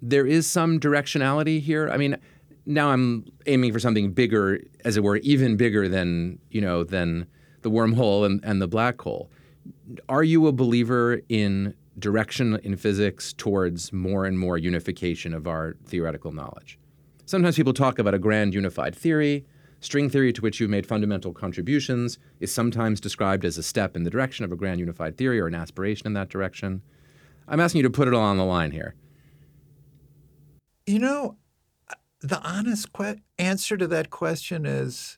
there 0.01 0.25
is 0.25 0.47
some 0.47 0.79
directionality 0.79 1.61
here? 1.61 1.89
I 1.89 1.97
mean, 1.97 2.17
now 2.65 2.89
I'm 2.89 3.25
aiming 3.45 3.73
for 3.73 3.79
something 3.79 4.11
bigger, 4.11 4.59
as 4.83 4.97
it 4.97 5.03
were, 5.03 5.17
even 5.17 5.57
bigger 5.57 5.87
than 5.87 6.39
you 6.49 6.61
know 6.61 6.83
than 6.83 7.27
the 7.61 7.71
wormhole 7.71 8.25
and, 8.25 8.43
and 8.43 8.61
the 8.61 8.67
black 8.67 9.01
hole. 9.01 9.31
Are 10.09 10.23
you 10.23 10.47
a 10.47 10.51
believer 10.51 11.21
in 11.29 11.73
direction 11.97 12.59
in 12.63 12.75
physics 12.75 13.33
towards 13.33 13.93
more 13.93 14.25
and 14.25 14.37
more 14.37 14.57
unification 14.57 15.33
of 15.33 15.47
our 15.47 15.75
theoretical 15.85 16.31
knowledge? 16.31 16.77
Sometimes 17.25 17.55
people 17.55 17.73
talk 17.73 17.97
about 17.97 18.13
a 18.13 18.19
grand 18.19 18.53
unified 18.53 18.95
theory. 18.95 19.45
String 19.79 20.09
theory, 20.09 20.33
to 20.33 20.41
which 20.41 20.59
you've 20.59 20.69
made 20.69 20.85
fundamental 20.85 21.33
contributions, 21.33 22.17
is 22.39 22.51
sometimes 22.51 22.99
described 22.99 23.45
as 23.45 23.57
a 23.57 23.63
step 23.63 23.95
in 23.95 24.03
the 24.03 24.09
direction 24.09 24.45
of 24.45 24.51
a 24.51 24.55
grand 24.55 24.79
unified 24.79 25.17
theory 25.17 25.39
or 25.39 25.47
an 25.47 25.55
aspiration 25.55 26.07
in 26.07 26.13
that 26.13 26.29
direction. 26.29 26.81
I'm 27.47 27.59
asking 27.59 27.79
you 27.79 27.83
to 27.83 27.89
put 27.89 28.07
it 28.07 28.13
all 28.13 28.23
on 28.23 28.37
the 28.37 28.45
line 28.45 28.71
here. 28.71 28.95
You 30.85 30.99
know, 30.99 31.37
the 32.21 32.41
honest 32.41 32.93
que- 32.93 33.21
answer 33.37 33.77
to 33.77 33.87
that 33.87 34.09
question 34.09 34.65
is 34.65 35.17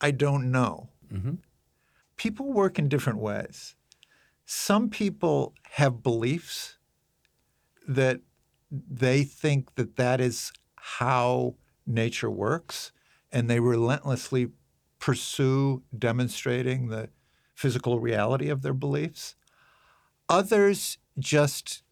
I 0.00 0.10
don't 0.10 0.50
know. 0.50 0.90
Mm-hmm. 1.12 1.34
People 2.16 2.52
work 2.52 2.78
in 2.78 2.88
different 2.88 3.18
ways. 3.18 3.74
Some 4.44 4.90
people 4.90 5.54
have 5.72 6.02
beliefs 6.02 6.76
that 7.86 8.20
they 8.70 9.24
think 9.24 9.74
that 9.76 9.96
that 9.96 10.20
is 10.20 10.52
how 10.76 11.54
nature 11.86 12.30
works, 12.30 12.92
and 13.32 13.48
they 13.48 13.60
relentlessly 13.60 14.48
pursue 14.98 15.82
demonstrating 15.96 16.88
the 16.88 17.08
physical 17.54 18.00
reality 18.00 18.48
of 18.48 18.62
their 18.62 18.74
beliefs. 18.74 19.36
Others 20.28 20.98
just 21.18 21.82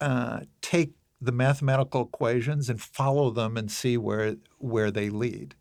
uh, 0.00 0.40
take 0.60 0.92
the 1.20 1.32
mathematical 1.32 2.02
equations 2.02 2.68
and 2.68 2.80
follow 2.80 3.30
them 3.30 3.56
and 3.56 3.70
see 3.70 3.96
where 3.96 4.36
where 4.58 4.90
they 4.90 5.08
lead. 5.08 5.54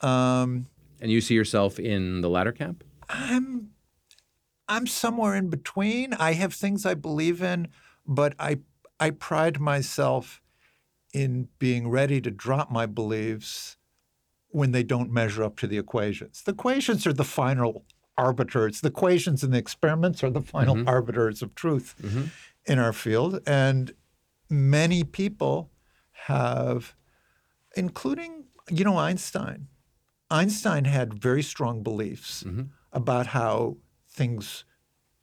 Um, 0.00 0.66
and 1.00 1.10
you 1.10 1.20
see 1.20 1.34
yourself 1.34 1.78
in 1.78 2.20
the 2.20 2.28
latter 2.28 2.52
camp? 2.52 2.84
I'm 3.08 3.70
I'm 4.68 4.86
somewhere 4.86 5.34
in 5.34 5.48
between. 5.48 6.12
I 6.14 6.34
have 6.34 6.52
things 6.52 6.84
I 6.84 6.94
believe 6.94 7.42
in, 7.42 7.68
but 8.06 8.34
I 8.38 8.58
I 9.00 9.10
pride 9.10 9.60
myself 9.60 10.40
in 11.14 11.48
being 11.58 11.88
ready 11.88 12.20
to 12.20 12.30
drop 12.30 12.70
my 12.70 12.86
beliefs 12.86 13.76
when 14.48 14.72
they 14.72 14.82
don't 14.82 15.12
measure 15.12 15.42
up 15.42 15.56
to 15.56 15.66
the 15.66 15.78
equations. 15.78 16.42
The 16.42 16.52
equations 16.52 17.06
are 17.06 17.12
the 17.12 17.24
final 17.24 17.84
arbiters. 18.16 18.80
The 18.80 18.88
equations 18.88 19.42
and 19.42 19.52
the 19.52 19.58
experiments 19.58 20.22
are 20.24 20.30
the 20.30 20.40
final 20.40 20.74
mm-hmm. 20.74 20.88
arbiters 20.88 21.42
of 21.42 21.54
truth 21.54 21.94
mm-hmm. 22.02 22.24
in 22.66 22.78
our 22.78 22.92
field. 22.92 23.40
And 23.46 23.92
many 24.50 25.04
people 25.04 25.70
have, 26.26 26.94
including, 27.76 28.44
you 28.70 28.84
know, 28.84 28.98
Einstein. 28.98 29.68
Einstein 30.30 30.84
had 30.84 31.14
very 31.14 31.42
strong 31.42 31.82
beliefs 31.82 32.42
mm-hmm. 32.42 32.62
About 32.92 33.28
how 33.28 33.76
things 34.08 34.64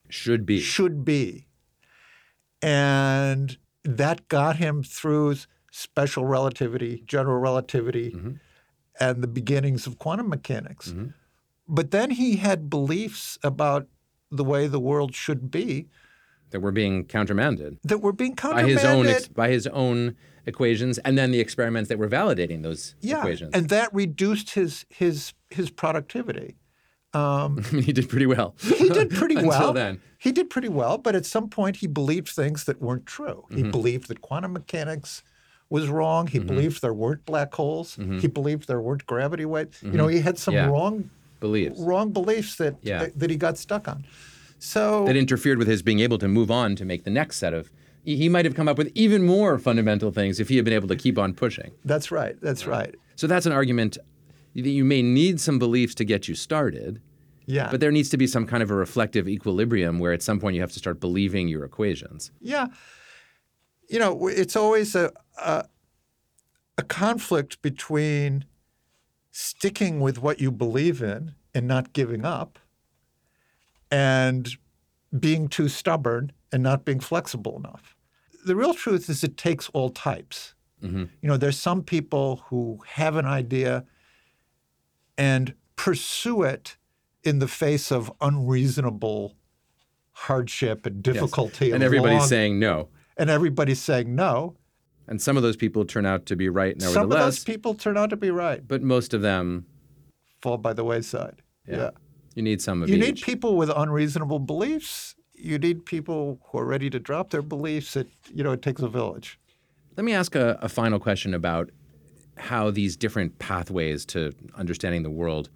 should 0.09 0.45
be. 0.45 0.59
Should 0.59 1.03
be. 1.03 1.47
And 2.61 3.57
that 3.83 4.27
got 4.27 4.57
him 4.57 4.83
through 4.83 5.35
special 5.71 6.25
relativity, 6.25 7.03
general 7.05 7.37
relativity, 7.37 8.11
mm-hmm. 8.11 8.31
and 8.99 9.21
the 9.21 9.27
beginnings 9.27 9.85
of 9.85 9.99
quantum 9.99 10.29
mechanics. 10.29 10.89
Mm-hmm. 10.89 11.07
But 11.67 11.91
then 11.91 12.11
he 12.11 12.37
had 12.37 12.69
beliefs 12.69 13.37
about 13.43 13.87
the 14.31 14.43
way 14.43 14.67
the 14.67 14.79
world 14.79 15.15
should 15.15 15.51
be 15.51 15.87
that 16.51 16.59
were 16.59 16.71
being 16.71 17.05
countermanded. 17.05 17.77
That 17.83 17.99
were 17.99 18.13
being 18.13 18.35
countermanded 18.35 18.77
by 18.77 18.81
his 18.81 18.85
own 18.85 19.07
ex- 19.07 19.27
by 19.27 19.49
his 19.49 19.67
own 19.67 20.15
equations, 20.45 20.97
and 20.99 21.17
then 21.17 21.31
the 21.31 21.39
experiments 21.39 21.89
that 21.89 21.97
were 21.97 22.07
validating 22.07 22.63
those 22.63 22.95
yeah, 23.01 23.19
equations. 23.19 23.51
and 23.53 23.69
that 23.69 23.93
reduced 23.93 24.51
his 24.51 24.85
his 24.89 25.33
his 25.49 25.69
productivity. 25.69 26.55
Um, 27.15 27.63
he 27.71 27.93
did 27.93 28.09
pretty 28.09 28.25
well. 28.25 28.55
He 28.61 28.89
did 28.89 29.09
pretty 29.15 29.35
Until 29.35 29.49
well. 29.49 29.73
then. 29.73 30.01
He 30.17 30.31
did 30.31 30.49
pretty 30.49 30.69
well, 30.69 30.97
but 30.97 31.15
at 31.15 31.25
some 31.25 31.49
point 31.49 31.77
he 31.77 31.87
believed 31.87 32.29
things 32.29 32.65
that 32.65 32.81
weren't 32.81 33.05
true. 33.05 33.45
He 33.49 33.61
mm-hmm. 33.61 33.71
believed 33.71 34.07
that 34.09 34.21
quantum 34.21 34.53
mechanics 34.53 35.23
was 35.69 35.87
wrong. 35.87 36.27
He 36.27 36.39
mm-hmm. 36.39 36.47
believed 36.47 36.81
there 36.81 36.93
weren't 36.93 37.25
black 37.25 37.53
holes. 37.53 37.95
Mm-hmm. 37.95 38.19
He 38.19 38.27
believed 38.27 38.67
there 38.67 38.81
weren't 38.81 39.05
gravity 39.05 39.45
waves. 39.45 39.81
You 39.81 39.91
know, 39.91 40.07
he 40.07 40.19
had 40.19 40.37
some 40.37 40.53
yeah. 40.53 40.67
wrong 40.67 41.09
beliefs, 41.39 41.79
wrong 41.79 42.11
beliefs 42.11 42.55
that, 42.55 42.75
yeah. 42.81 42.99
that 42.99 43.19
that 43.19 43.29
he 43.29 43.37
got 43.37 43.57
stuck 43.57 43.87
on. 43.87 44.05
So 44.59 45.05
that 45.05 45.15
interfered 45.15 45.57
with 45.57 45.67
his 45.67 45.81
being 45.81 45.99
able 45.99 46.17
to 46.17 46.27
move 46.27 46.51
on 46.51 46.75
to 46.75 46.85
make 46.85 47.03
the 47.03 47.11
next 47.11 47.37
set 47.37 47.53
of. 47.53 47.71
He 48.03 48.29
might 48.29 48.45
have 48.45 48.53
come 48.53 48.67
up 48.67 48.77
with 48.77 48.91
even 48.93 49.25
more 49.25 49.57
fundamental 49.57 50.11
things 50.11 50.39
if 50.39 50.47
he 50.47 50.57
had 50.57 50.65
been 50.65 50.75
able 50.75 50.87
to 50.89 50.95
keep 50.95 51.17
on 51.17 51.33
pushing. 51.33 51.71
That's 51.83 52.11
right. 52.11 52.39
That's 52.39 52.67
right. 52.67 52.93
So 53.15 53.25
that's 53.25 53.47
an 53.47 53.51
argument 53.51 53.97
you 54.55 54.85
may 54.85 55.01
need 55.01 55.39
some 55.39 55.59
beliefs 55.59 55.93
to 55.95 56.05
get 56.05 56.27
you 56.27 56.35
started. 56.35 57.01
Yeah. 57.45 57.69
But 57.69 57.79
there 57.79 57.91
needs 57.91 58.09
to 58.09 58.17
be 58.17 58.25
some 58.25 58.47
kind 58.47 58.63
of 58.63 58.71
a 58.71 58.75
reflective 58.75 59.27
equilibrium 59.27 59.99
where 59.99 60.13
at 60.13 60.23
some 60.23 60.39
point 60.39 60.55
you 60.55 60.61
have 60.61 60.71
to 60.71 60.79
start 60.79 60.99
believing 60.99 61.47
your 61.47 61.63
equations. 61.63 62.31
Yeah. 62.41 62.67
You 63.87 63.99
know, 63.99 64.27
it's 64.27 64.55
always 64.55 64.95
a, 64.95 65.11
a, 65.37 65.65
a 66.77 66.83
conflict 66.83 67.61
between 67.61 68.45
sticking 69.31 69.99
with 69.99 70.21
what 70.21 70.39
you 70.39 70.51
believe 70.51 71.03
in 71.03 71.35
and 71.53 71.67
not 71.67 71.93
giving 71.93 72.25
up 72.25 72.57
and 73.91 74.49
being 75.17 75.47
too 75.47 75.69
stubborn 75.69 76.31
and 76.51 76.63
not 76.63 76.83
being 76.83 76.99
flexible 76.99 77.57
enough. 77.57 77.95
The 78.45 78.55
real 78.55 78.73
truth 78.73 79.09
is 79.09 79.23
it 79.23 79.37
takes 79.37 79.69
all 79.69 79.89
types. 79.89 80.55
Mm-hmm. 80.83 81.03
You 81.21 81.29
know, 81.29 81.37
there's 81.37 81.59
some 81.59 81.83
people 81.83 82.43
who 82.47 82.79
have 82.87 83.15
an 83.15 83.25
idea 83.25 83.85
and 85.17 85.53
pursue 85.75 86.43
it 86.43 86.77
in 87.23 87.39
the 87.39 87.47
face 87.47 87.91
of 87.91 88.11
unreasonable 88.21 89.35
hardship 90.11 90.85
and 90.85 91.03
difficulty. 91.03 91.67
Yes. 91.67 91.75
And 91.75 91.83
everybody's 91.83 92.19
long, 92.19 92.27
saying 92.27 92.59
no. 92.59 92.89
And 93.17 93.29
everybody's 93.29 93.81
saying 93.81 94.15
no. 94.15 94.55
And 95.07 95.21
some 95.21 95.37
of 95.37 95.43
those 95.43 95.55
people 95.55 95.85
turn 95.85 96.05
out 96.05 96.25
to 96.27 96.35
be 96.35 96.49
right 96.49 96.75
nevertheless. 96.75 96.93
Some 96.93 97.11
of 97.11 97.17
those 97.17 97.43
people 97.43 97.73
turn 97.75 97.97
out 97.97 98.09
to 98.09 98.17
be 98.17 98.31
right. 98.31 98.65
But 98.67 98.81
most 98.81 99.13
of 99.13 99.21
them 99.21 99.65
fall 100.41 100.57
by 100.57 100.73
the 100.73 100.83
wayside. 100.83 101.41
Yeah. 101.67 101.75
yeah. 101.77 101.89
You 102.35 102.43
need 102.43 102.61
some 102.61 102.81
of 102.81 102.89
You 102.89 102.95
each. 102.95 103.01
need 103.01 103.21
people 103.21 103.55
with 103.55 103.69
unreasonable 103.69 104.39
beliefs. 104.39 105.15
You 105.33 105.57
need 105.57 105.85
people 105.85 106.39
who 106.45 106.59
are 106.59 106.65
ready 106.65 106.89
to 106.89 106.99
drop 106.99 107.29
their 107.29 107.41
beliefs. 107.41 107.95
It 107.95 108.07
you 108.33 108.43
know, 108.43 108.51
it 108.51 108.61
takes 108.61 108.81
a 108.81 108.87
village. 108.87 109.39
Let 109.95 110.03
me 110.05 110.13
ask 110.13 110.35
a, 110.35 110.57
a 110.61 110.69
final 110.69 110.99
question 110.99 111.33
about 111.33 111.69
how 112.37 112.71
these 112.71 112.95
different 112.97 113.37
pathways 113.39 114.05
to 114.07 114.31
understanding 114.55 115.03
the 115.03 115.09
world 115.09 115.49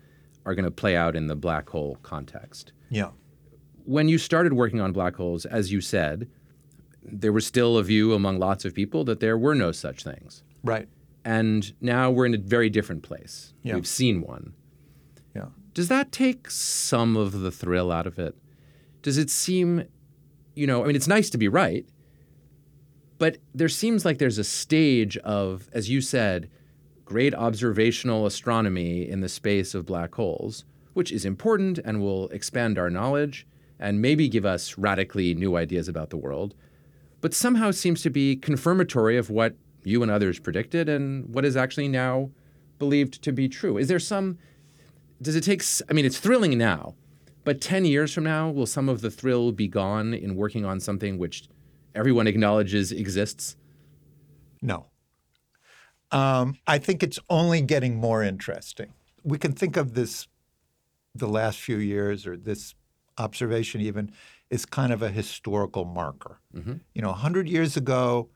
are 0.45 0.55
going 0.55 0.65
to 0.65 0.71
play 0.71 0.95
out 0.95 1.15
in 1.15 1.27
the 1.27 1.35
black 1.35 1.69
hole 1.69 1.97
context. 2.03 2.71
Yeah. 2.89 3.09
When 3.85 4.07
you 4.07 4.17
started 4.17 4.53
working 4.53 4.79
on 4.79 4.93
black 4.93 5.15
holes, 5.15 5.45
as 5.45 5.71
you 5.71 5.81
said, 5.81 6.29
there 7.03 7.33
was 7.33 7.45
still 7.45 7.77
a 7.77 7.83
view 7.83 8.13
among 8.13 8.39
lots 8.39 8.65
of 8.65 8.73
people 8.73 9.03
that 9.05 9.19
there 9.19 9.37
were 9.37 9.55
no 9.55 9.71
such 9.71 10.03
things. 10.03 10.43
Right. 10.63 10.87
And 11.25 11.73
now 11.81 12.11
we're 12.11 12.25
in 12.25 12.33
a 12.33 12.37
very 12.37 12.69
different 12.69 13.03
place. 13.03 13.53
Yeah. 13.63 13.75
We've 13.75 13.87
seen 13.87 14.21
one. 14.21 14.53
Yeah. 15.35 15.47
Does 15.73 15.87
that 15.89 16.11
take 16.11 16.49
some 16.49 17.17
of 17.17 17.41
the 17.41 17.51
thrill 17.51 17.91
out 17.91 18.07
of 18.07 18.19
it? 18.19 18.35
Does 19.01 19.17
it 19.17 19.29
seem, 19.29 19.85
you 20.55 20.67
know, 20.67 20.83
I 20.83 20.87
mean, 20.87 20.95
it's 20.95 21.07
nice 21.07 21.29
to 21.31 21.37
be 21.37 21.47
right, 21.47 21.85
but 23.17 23.37
there 23.53 23.69
seems 23.69 24.05
like 24.05 24.17
there's 24.17 24.37
a 24.37 24.43
stage 24.43 25.17
of, 25.17 25.69
as 25.73 25.89
you 25.89 26.01
said, 26.01 26.49
great 27.09 27.33
observational 27.33 28.27
astronomy 28.27 29.09
in 29.09 29.21
the 29.21 29.27
space 29.27 29.73
of 29.73 29.85
black 29.85 30.13
holes, 30.13 30.63
which 30.93 31.11
is 31.11 31.25
important 31.25 31.79
and 31.79 31.99
will 31.99 32.29
expand 32.29 32.77
our 32.77 32.89
knowledge 32.89 33.47
and 33.79 33.99
maybe 33.99 34.29
give 34.29 34.45
us 34.45 34.77
radically 34.77 35.33
new 35.33 35.57
ideas 35.57 35.87
about 35.87 36.11
the 36.11 36.17
world, 36.17 36.53
but 37.19 37.33
somehow 37.33 37.71
seems 37.71 38.03
to 38.03 38.11
be 38.11 38.35
confirmatory 38.35 39.17
of 39.17 39.31
what 39.31 39.55
you 39.83 40.03
and 40.03 40.11
others 40.11 40.37
predicted 40.37 40.87
and 40.87 41.33
what 41.33 41.43
is 41.43 41.57
actually 41.57 41.87
now 41.87 42.29
believed 42.77 43.23
to 43.23 43.31
be 43.31 43.49
true. 43.49 43.77
Is 43.77 43.87
there 43.87 43.99
some 43.99 44.37
does 45.21 45.35
it 45.35 45.43
take 45.43 45.63
i 45.89 45.93
mean 45.93 46.05
it's 46.05 46.19
thrilling 46.19 46.57
now 46.57 46.95
but 47.43 47.59
10 47.59 47.85
years 47.85 48.13
from 48.13 48.23
now 48.23 48.49
will 48.49 48.65
some 48.65 48.87
of 48.87 49.01
the 49.01 49.11
thrill 49.11 49.51
be 49.51 49.67
gone 49.67 50.13
in 50.13 50.35
working 50.35 50.63
on 50.63 50.79
something 50.79 51.17
which 51.17 51.49
everyone 51.93 52.27
acknowledges 52.27 52.91
exists 52.91 53.57
no 54.61 54.85
um, 56.11 56.57
i 56.67 56.77
think 56.77 57.03
it's 57.03 57.19
only 57.29 57.61
getting 57.61 57.95
more 57.95 58.23
interesting 58.23 58.93
we 59.23 59.37
can 59.37 59.51
think 59.51 59.77
of 59.77 59.93
this 59.93 60.27
the 61.15 61.27
last 61.27 61.59
few 61.59 61.77
years 61.77 62.25
or 62.25 62.37
this 62.37 62.75
observation 63.17 63.81
even 63.81 64.11
is 64.49 64.65
kind 64.65 64.93
of 64.93 65.01
a 65.01 65.09
historical 65.09 65.85
marker 65.85 66.39
mm-hmm. 66.55 66.75
you 66.93 67.01
know 67.01 67.09
100 67.09 67.47
years 67.47 67.75
ago 67.75 68.29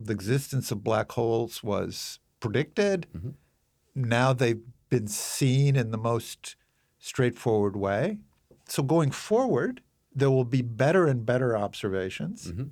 the 0.00 0.12
existence 0.12 0.70
of 0.70 0.82
black 0.82 1.12
holes 1.12 1.62
was 1.62 2.18
predicted 2.40 3.06
mm-hmm. 3.14 3.30
now 3.94 4.32
they've 4.32 4.62
been 4.94 5.08
seen 5.08 5.74
in 5.74 5.90
the 5.90 5.98
most 5.98 6.54
straightforward 6.98 7.74
way. 7.74 8.18
So 8.68 8.82
going 8.82 9.10
forward, 9.10 9.80
there 10.14 10.30
will 10.30 10.44
be 10.44 10.62
better 10.62 11.06
and 11.06 11.26
better 11.26 11.56
observations, 11.56 12.52
mm-hmm. 12.52 12.66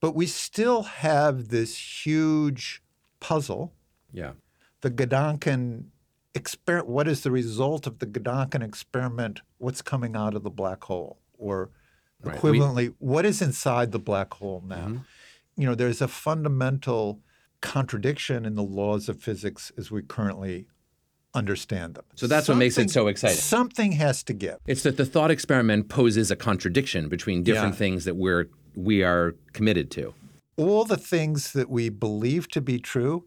but 0.00 0.14
we 0.14 0.26
still 0.26 0.84
have 0.84 1.48
this 1.48 2.06
huge 2.06 2.80
puzzle. 3.20 3.72
Yeah. 4.12 4.32
The 4.80 4.90
Gedanken 4.90 5.84
experiment. 6.34 6.88
What 6.88 7.08
is 7.08 7.22
the 7.22 7.30
result 7.30 7.86
of 7.86 7.98
the 7.98 8.06
Gedanken 8.06 8.62
experiment? 8.62 9.40
What's 9.58 9.82
coming 9.82 10.16
out 10.16 10.34
of 10.34 10.42
the 10.42 10.50
black 10.50 10.84
hole? 10.84 11.18
Or 11.36 11.70
right. 12.22 12.36
equivalently, 12.36 12.88
we, 12.88 12.94
what 12.98 13.24
is 13.24 13.42
inside 13.42 13.92
the 13.92 13.98
black 13.98 14.34
hole 14.34 14.62
now? 14.66 14.76
Mm-hmm. 14.76 14.98
You 15.56 15.66
know, 15.66 15.74
there's 15.74 16.00
a 16.00 16.08
fundamental 16.08 17.20
contradiction 17.60 18.44
in 18.46 18.54
the 18.54 18.62
laws 18.62 19.08
of 19.08 19.20
physics 19.20 19.72
as 19.76 19.90
we 19.90 20.02
currently 20.02 20.66
understand 21.34 21.94
them. 21.94 22.04
So 22.14 22.26
that's 22.26 22.46
something, 22.46 22.58
what 22.58 22.64
makes 22.64 22.78
it 22.78 22.90
so 22.90 23.08
exciting. 23.08 23.36
Something 23.36 23.92
has 23.92 24.22
to 24.24 24.32
give. 24.32 24.58
It's 24.66 24.82
that 24.84 24.96
the 24.96 25.04
thought 25.04 25.30
experiment 25.30 25.88
poses 25.88 26.30
a 26.30 26.36
contradiction 26.36 27.08
between 27.08 27.42
different 27.42 27.74
yeah. 27.74 27.78
things 27.78 28.04
that 28.04 28.16
we're 28.16 28.48
we 28.76 29.02
are 29.02 29.34
committed 29.52 29.90
to. 29.90 30.14
All 30.58 30.84
the 30.84 30.96
things 30.96 31.52
that 31.52 31.70
we 31.70 31.88
believe 31.88 32.48
to 32.48 32.60
be 32.60 32.78
true 32.78 33.26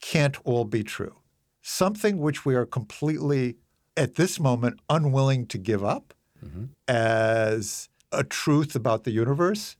can't 0.00 0.36
all 0.44 0.64
be 0.64 0.82
true. 0.82 1.16
Something 1.62 2.18
which 2.18 2.44
we 2.44 2.54
are 2.54 2.66
completely 2.66 3.56
at 3.96 4.16
this 4.16 4.40
moment 4.40 4.80
unwilling 4.88 5.46
to 5.46 5.58
give 5.58 5.84
up 5.84 6.14
mm-hmm. 6.44 6.64
as 6.88 7.88
a 8.10 8.24
truth 8.24 8.74
about 8.74 9.04
the 9.04 9.10
universe 9.10 9.76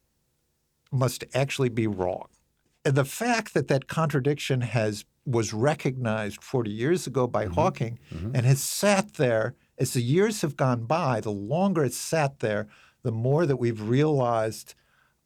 must 0.92 1.24
actually 1.34 1.68
be 1.70 1.86
wrong. 1.86 2.28
And 2.84 2.94
the 2.94 3.04
fact 3.04 3.54
that 3.54 3.68
that 3.68 3.88
contradiction 3.88 4.60
has 4.60 5.04
was 5.26 5.54
recognized 5.54 6.42
40 6.42 6.70
years 6.70 7.06
ago 7.06 7.26
by 7.26 7.46
Mm-hmm. 7.46 7.54
Hawking 7.54 7.98
and 8.10 8.44
has 8.44 8.62
sat 8.62 9.14
there 9.14 9.54
as 9.78 9.94
the 9.94 10.02
years 10.02 10.42
have 10.42 10.56
gone 10.56 10.84
by, 10.84 11.20
the 11.20 11.32
longer 11.32 11.84
it's 11.84 11.96
sat 11.96 12.40
there, 12.40 12.68
the 13.02 13.12
more 13.12 13.46
that 13.46 13.56
we've 13.56 13.80
realized 13.80 14.74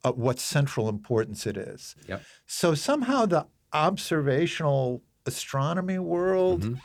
uh, 0.03 0.11
what 0.11 0.39
central 0.39 0.87
importance 0.89 1.45
it 1.47 1.57
is. 1.57 1.95
Yep. 2.07 2.23
So 2.45 2.73
somehow 2.75 3.25
the 3.25 3.45
observational 3.73 5.01
astronomy 5.25 5.99
world 5.99 6.61
Mm-hmm. 6.63 6.75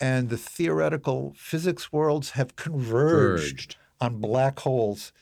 and 0.00 0.28
the 0.28 0.36
theoretical 0.36 1.34
physics 1.36 1.92
worlds 1.92 2.30
have 2.32 2.56
converged 2.56 2.96
Converged. 3.68 3.76
on 4.00 4.20
black 4.20 4.58
holes 4.60 5.12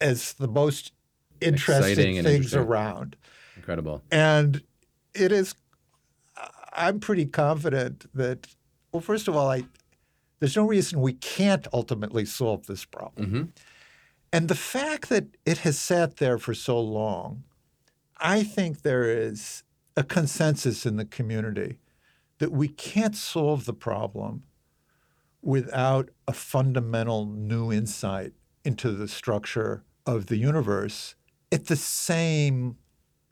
as 0.00 0.34
the 0.34 0.48
most 0.48 0.92
interesting 1.40 1.94
things 2.22 2.26
interesting. 2.26 2.60
around. 2.60 3.16
Incredible. 3.56 4.02
And 4.10 4.62
it 5.14 5.32
is, 5.32 5.54
I'm 6.72 7.00
pretty 7.00 7.26
confident 7.26 8.06
that, 8.14 8.46
well, 8.92 9.00
first 9.00 9.26
of 9.28 9.34
all, 9.36 9.50
I, 9.50 9.64
there's 10.38 10.56
no 10.56 10.66
reason 10.66 11.00
we 11.00 11.14
can't 11.14 11.66
ultimately 11.72 12.24
solve 12.24 12.66
this 12.66 12.84
problem. 12.84 13.26
Mm-hmm. 13.26 13.42
And 14.32 14.48
the 14.48 14.54
fact 14.54 15.08
that 15.08 15.26
it 15.44 15.58
has 15.58 15.78
sat 15.78 16.18
there 16.18 16.38
for 16.38 16.54
so 16.54 16.80
long, 16.80 17.44
I 18.18 18.42
think 18.42 18.82
there 18.82 19.04
is 19.04 19.64
a 19.96 20.04
consensus 20.04 20.86
in 20.86 20.96
the 20.96 21.04
community 21.04 21.78
that 22.38 22.52
we 22.52 22.68
can't 22.68 23.16
solve 23.16 23.64
the 23.64 23.74
problem 23.74 24.44
without 25.42 26.10
a 26.28 26.32
fundamental 26.32 27.26
new 27.26 27.72
insight 27.72 28.32
into 28.64 28.92
the 28.92 29.08
structure 29.08 29.84
of 30.06 30.26
the 30.26 30.36
universe 30.36 31.14
at 31.50 31.66
the 31.66 31.76
same 31.76 32.76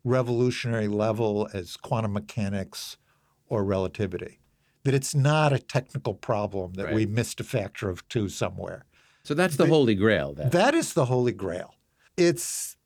revolutionary 0.04 0.88
level 0.88 1.48
as 1.52 1.76
quantum 1.76 2.12
mechanics 2.14 2.96
or 3.48 3.62
relativity. 3.64 4.40
That 4.84 4.94
it's 4.94 5.14
not 5.14 5.52
a 5.52 5.58
technical 5.58 6.14
problem 6.14 6.74
that 6.74 6.94
we 6.94 7.04
missed 7.04 7.40
a 7.40 7.44
factor 7.44 7.90
of 7.90 8.08
two 8.08 8.28
somewhere. 8.28 8.84
So 9.28 9.34
that's 9.34 9.56
the 9.56 9.66
holy 9.66 9.94
grail 9.94 10.32
then. 10.32 10.48
That 10.48 10.74
is 10.74 10.94
the 10.94 11.04
holy 11.04 11.32
grail. 11.32 11.74
It's 12.16 12.78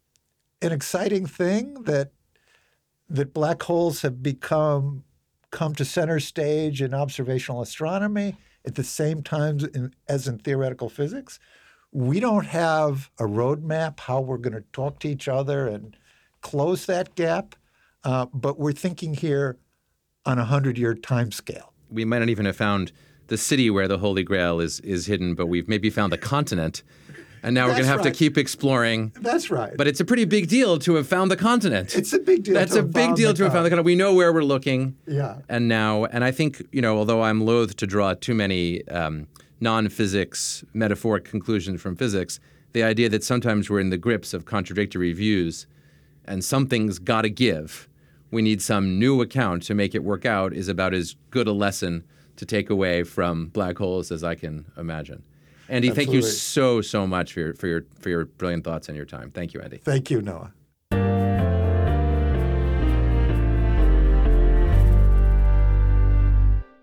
an 0.60 0.72
exciting 0.72 1.24
thing 1.24 1.84
that 1.84 2.10
that 3.08 3.32
black 3.32 3.62
holes 3.62 4.02
have 4.02 4.24
become 4.24 5.04
come 5.52 5.72
to 5.76 5.84
center 5.84 6.18
stage 6.18 6.82
in 6.82 6.94
observational 6.94 7.62
astronomy 7.62 8.34
at 8.64 8.74
the 8.74 8.82
same 8.82 9.22
time 9.22 9.60
in, 9.72 9.94
as 10.08 10.26
in 10.26 10.38
theoretical 10.38 10.88
physics. 10.88 11.38
We 11.92 12.18
don't 12.18 12.46
have 12.46 13.08
a 13.20 13.24
roadmap 13.24 14.00
how 14.00 14.20
we're 14.20 14.38
going 14.38 14.54
to 14.54 14.64
talk 14.72 14.98
to 15.00 15.08
each 15.08 15.28
other 15.28 15.68
and 15.68 15.96
close 16.40 16.86
that 16.86 17.14
gap, 17.14 17.54
uh, 18.02 18.26
but 18.34 18.58
we're 18.58 18.72
thinking 18.72 19.14
here 19.14 19.58
on 20.26 20.40
a 20.40 20.44
hundred-year 20.46 20.96
time 20.96 21.30
scale. 21.30 21.72
we 21.88 22.04
might 22.04 22.18
not 22.18 22.30
even 22.30 22.46
have 22.46 22.56
found 22.56 22.90
the 23.32 23.38
city 23.38 23.70
where 23.70 23.88
the 23.88 23.96
Holy 23.96 24.22
Grail 24.22 24.60
is 24.60 24.78
is 24.80 25.06
hidden, 25.06 25.34
but 25.34 25.46
we've 25.46 25.66
maybe 25.66 25.88
found 25.88 26.12
the 26.12 26.18
continent. 26.18 26.82
And 27.42 27.54
now 27.54 27.64
we're 27.64 27.72
going 27.72 27.84
to 27.84 27.88
have 27.88 28.00
right. 28.00 28.12
to 28.12 28.18
keep 28.18 28.36
exploring. 28.36 29.10
That's 29.18 29.50
right. 29.50 29.74
But 29.74 29.88
it's 29.88 30.00
a 30.00 30.04
pretty 30.04 30.26
big 30.26 30.48
deal 30.48 30.78
to 30.80 30.94
have 30.96 31.08
found 31.08 31.30
the 31.30 31.36
continent. 31.36 31.96
it's 31.96 32.12
a 32.12 32.18
big 32.18 32.44
deal. 32.44 32.54
That's 32.54 32.74
to 32.74 32.80
a 32.80 32.82
have 32.82 32.92
big 32.92 33.06
found 33.06 33.16
deal 33.16 33.34
to 33.34 33.42
have 33.44 33.52
found 33.52 33.64
the 33.64 33.70
continent. 33.70 33.86
We 33.86 33.96
know 33.96 34.14
where 34.14 34.32
we're 34.34 34.44
looking. 34.44 34.96
Yeah. 35.06 35.38
And 35.48 35.66
now, 35.66 36.04
and 36.04 36.22
I 36.22 36.30
think, 36.30 36.62
you 36.72 36.82
know, 36.82 36.96
although 36.98 37.22
I'm 37.22 37.40
loath 37.40 37.74
to 37.76 37.86
draw 37.86 38.12
too 38.14 38.34
many 38.34 38.86
um, 38.88 39.26
non 39.60 39.88
physics 39.88 40.62
metaphoric 40.74 41.24
conclusions 41.24 41.80
from 41.80 41.96
physics, 41.96 42.38
the 42.74 42.84
idea 42.84 43.08
that 43.08 43.24
sometimes 43.24 43.70
we're 43.70 43.80
in 43.80 43.90
the 43.90 43.96
grips 43.96 44.34
of 44.34 44.44
contradictory 44.44 45.12
views 45.14 45.66
and 46.26 46.44
something's 46.44 46.98
got 47.00 47.22
to 47.22 47.30
give. 47.30 47.88
We 48.30 48.42
need 48.42 48.62
some 48.62 48.98
new 49.00 49.20
account 49.22 49.62
to 49.64 49.74
make 49.74 49.94
it 49.94 50.04
work 50.04 50.26
out 50.26 50.52
is 50.52 50.68
about 50.68 50.92
as 50.94 51.16
good 51.30 51.48
a 51.48 51.52
lesson 51.52 52.04
to 52.42 52.46
take 52.46 52.70
away 52.70 53.04
from 53.04 53.46
black 53.46 53.78
holes 53.78 54.10
as 54.10 54.24
I 54.24 54.34
can 54.34 54.64
imagine. 54.76 55.22
Andy, 55.68 55.90
thank 55.90 56.10
you 56.10 56.22
so 56.22 56.80
so 56.80 57.06
much 57.06 57.32
for 57.32 57.40
your 57.40 57.54
for 57.54 57.68
your 57.68 57.86
for 58.00 58.08
your 58.08 58.24
brilliant 58.24 58.64
thoughts 58.64 58.88
and 58.88 58.96
your 58.96 59.06
time. 59.06 59.30
Thank 59.30 59.54
you, 59.54 59.60
Andy. 59.60 59.78
Thank 59.78 60.10
you, 60.10 60.20
Noah. 60.20 60.52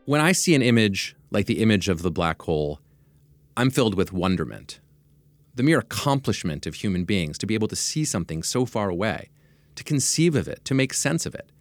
When 0.06 0.22
I 0.22 0.32
see 0.32 0.56
an 0.56 0.62
image 0.62 1.18
like 1.30 1.46
the 1.46 1.62
image 1.62 1.90
of 1.90 2.04
the 2.04 2.10
black 2.10 2.42
hole, 2.44 2.80
I'm 3.58 3.70
filled 3.70 3.96
with 3.96 4.14
wonderment. 4.14 4.80
The 5.56 5.64
mere 5.64 5.80
accomplishment 5.80 6.66
of 6.68 6.76
human 6.76 7.04
beings 7.04 7.38
to 7.40 7.46
be 7.46 7.54
able 7.54 7.68
to 7.68 7.76
see 7.76 8.06
something 8.06 8.44
so 8.44 8.66
far 8.66 8.90
away, 8.90 9.30
to 9.76 9.84
conceive 9.84 10.36
of 10.36 10.48
it, 10.48 10.64
to 10.64 10.74
make 10.74 10.94
sense 10.94 11.26
of 11.26 11.36
it. 11.36 11.52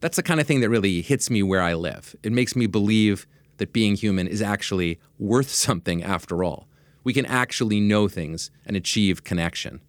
That's 0.00 0.16
the 0.16 0.22
kind 0.22 0.40
of 0.40 0.46
thing 0.46 0.60
that 0.60 0.68
really 0.68 1.00
hits 1.00 1.30
me 1.30 1.42
where 1.42 1.62
I 1.62 1.72
live. 1.72 2.14
It 2.22 2.32
makes 2.32 2.54
me 2.54 2.66
believe 2.66 3.26
that 3.58 3.72
being 3.72 3.96
human 3.96 4.26
is 4.26 4.42
actually 4.42 4.98
worth 5.18 5.50
something 5.66 6.02
after 6.02 6.44
all. 6.44 6.68
We 7.04 7.12
can 7.12 7.26
actually 7.26 7.80
know 7.80 8.08
things 8.08 8.50
and 8.64 8.76
achieve 8.76 9.24
connection. 9.24 9.80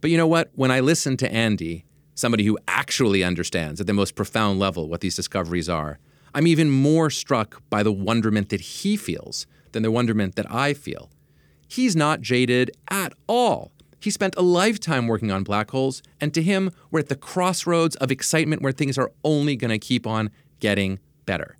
But 0.00 0.10
you 0.10 0.16
know 0.16 0.26
what? 0.26 0.50
When 0.54 0.70
I 0.70 0.80
listen 0.80 1.16
to 1.18 1.32
Andy, 1.32 1.84
somebody 2.14 2.44
who 2.44 2.58
actually 2.68 3.24
understands 3.24 3.80
at 3.80 3.86
the 3.86 3.92
most 3.92 4.14
profound 4.14 4.58
level 4.58 4.88
what 4.88 5.00
these 5.00 5.16
discoveries 5.16 5.68
are, 5.68 5.98
I'm 6.34 6.46
even 6.46 6.70
more 6.70 7.10
struck 7.10 7.62
by 7.70 7.82
the 7.82 7.92
wonderment 7.92 8.50
that 8.50 8.60
he 8.60 8.96
feels 8.96 9.46
than 9.72 9.82
the 9.82 9.90
wonderment 9.90 10.36
that 10.36 10.50
I 10.52 10.74
feel. 10.74 11.10
He's 11.66 11.96
not 11.96 12.20
jaded 12.20 12.70
at 12.88 13.12
all. 13.26 13.72
He 14.00 14.10
spent 14.10 14.36
a 14.36 14.42
lifetime 14.42 15.06
working 15.06 15.32
on 15.32 15.42
black 15.42 15.70
holes, 15.70 16.02
and 16.20 16.32
to 16.34 16.42
him, 16.42 16.70
we're 16.90 17.00
at 17.00 17.08
the 17.08 17.16
crossroads 17.16 17.96
of 17.96 18.10
excitement 18.10 18.62
where 18.62 18.72
things 18.72 18.96
are 18.96 19.10
only 19.24 19.56
going 19.56 19.70
to 19.70 19.78
keep 19.78 20.06
on 20.06 20.30
getting 20.60 21.00
better. 21.26 21.57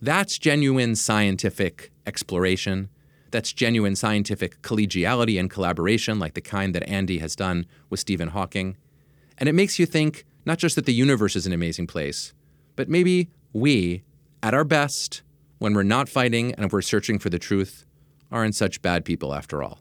That's 0.00 0.38
genuine 0.38 0.94
scientific 0.94 1.90
exploration. 2.06 2.88
That's 3.30 3.52
genuine 3.52 3.96
scientific 3.96 4.62
collegiality 4.62 5.38
and 5.38 5.50
collaboration, 5.50 6.18
like 6.18 6.34
the 6.34 6.40
kind 6.40 6.74
that 6.74 6.88
Andy 6.88 7.18
has 7.18 7.34
done 7.34 7.66
with 7.90 8.00
Stephen 8.00 8.28
Hawking. 8.28 8.76
And 9.38 9.48
it 9.48 9.54
makes 9.54 9.78
you 9.78 9.86
think 9.86 10.24
not 10.46 10.58
just 10.58 10.76
that 10.76 10.86
the 10.86 10.94
universe 10.94 11.34
is 11.34 11.46
an 11.46 11.52
amazing 11.52 11.88
place, 11.88 12.32
but 12.76 12.88
maybe 12.88 13.28
we, 13.52 14.04
at 14.42 14.54
our 14.54 14.64
best, 14.64 15.22
when 15.58 15.74
we're 15.74 15.82
not 15.82 16.08
fighting 16.08 16.54
and 16.54 16.70
we're 16.70 16.80
searching 16.80 17.18
for 17.18 17.28
the 17.28 17.38
truth, 17.38 17.84
aren't 18.30 18.54
such 18.54 18.80
bad 18.82 19.04
people 19.04 19.34
after 19.34 19.62
all. 19.62 19.80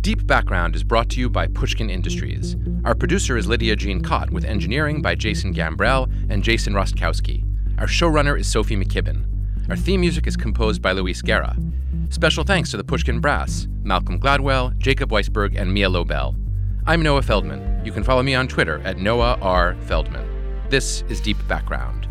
Deep 0.00 0.26
Background 0.26 0.76
is 0.76 0.84
brought 0.84 1.08
to 1.10 1.20
you 1.20 1.28
by 1.28 1.48
Pushkin 1.48 1.90
Industries. 1.90 2.56
Our 2.84 2.94
producer 2.94 3.36
is 3.36 3.48
Lydia 3.48 3.74
Jean 3.74 4.00
Kott, 4.00 4.30
with 4.30 4.44
engineering 4.44 5.02
by 5.02 5.16
Jason 5.16 5.52
Gambrell 5.52 6.08
and 6.30 6.42
Jason 6.42 6.72
Rostkowski. 6.72 7.44
Our 7.78 7.88
showrunner 7.88 8.38
is 8.38 8.46
Sophie 8.46 8.76
McKibben. 8.76 9.24
Our 9.68 9.76
theme 9.76 10.00
music 10.00 10.28
is 10.28 10.36
composed 10.36 10.80
by 10.80 10.92
Luis 10.92 11.20
Guerra. 11.20 11.56
Special 12.10 12.44
thanks 12.44 12.70
to 12.70 12.76
the 12.76 12.84
Pushkin 12.84 13.20
Brass, 13.20 13.66
Malcolm 13.82 14.20
Gladwell, 14.20 14.76
Jacob 14.78 15.10
Weisberg, 15.10 15.60
and 15.60 15.74
Mia 15.74 15.90
Lobel. 15.90 16.36
I'm 16.86 17.02
Noah 17.02 17.22
Feldman. 17.22 17.84
You 17.84 17.92
can 17.92 18.04
follow 18.04 18.22
me 18.22 18.36
on 18.36 18.46
Twitter 18.46 18.80
at 18.84 18.98
Noah 18.98 19.36
R. 19.42 19.76
Feldman. 19.82 20.26
This 20.70 21.02
is 21.08 21.20
Deep 21.20 21.36
Background. 21.48 22.07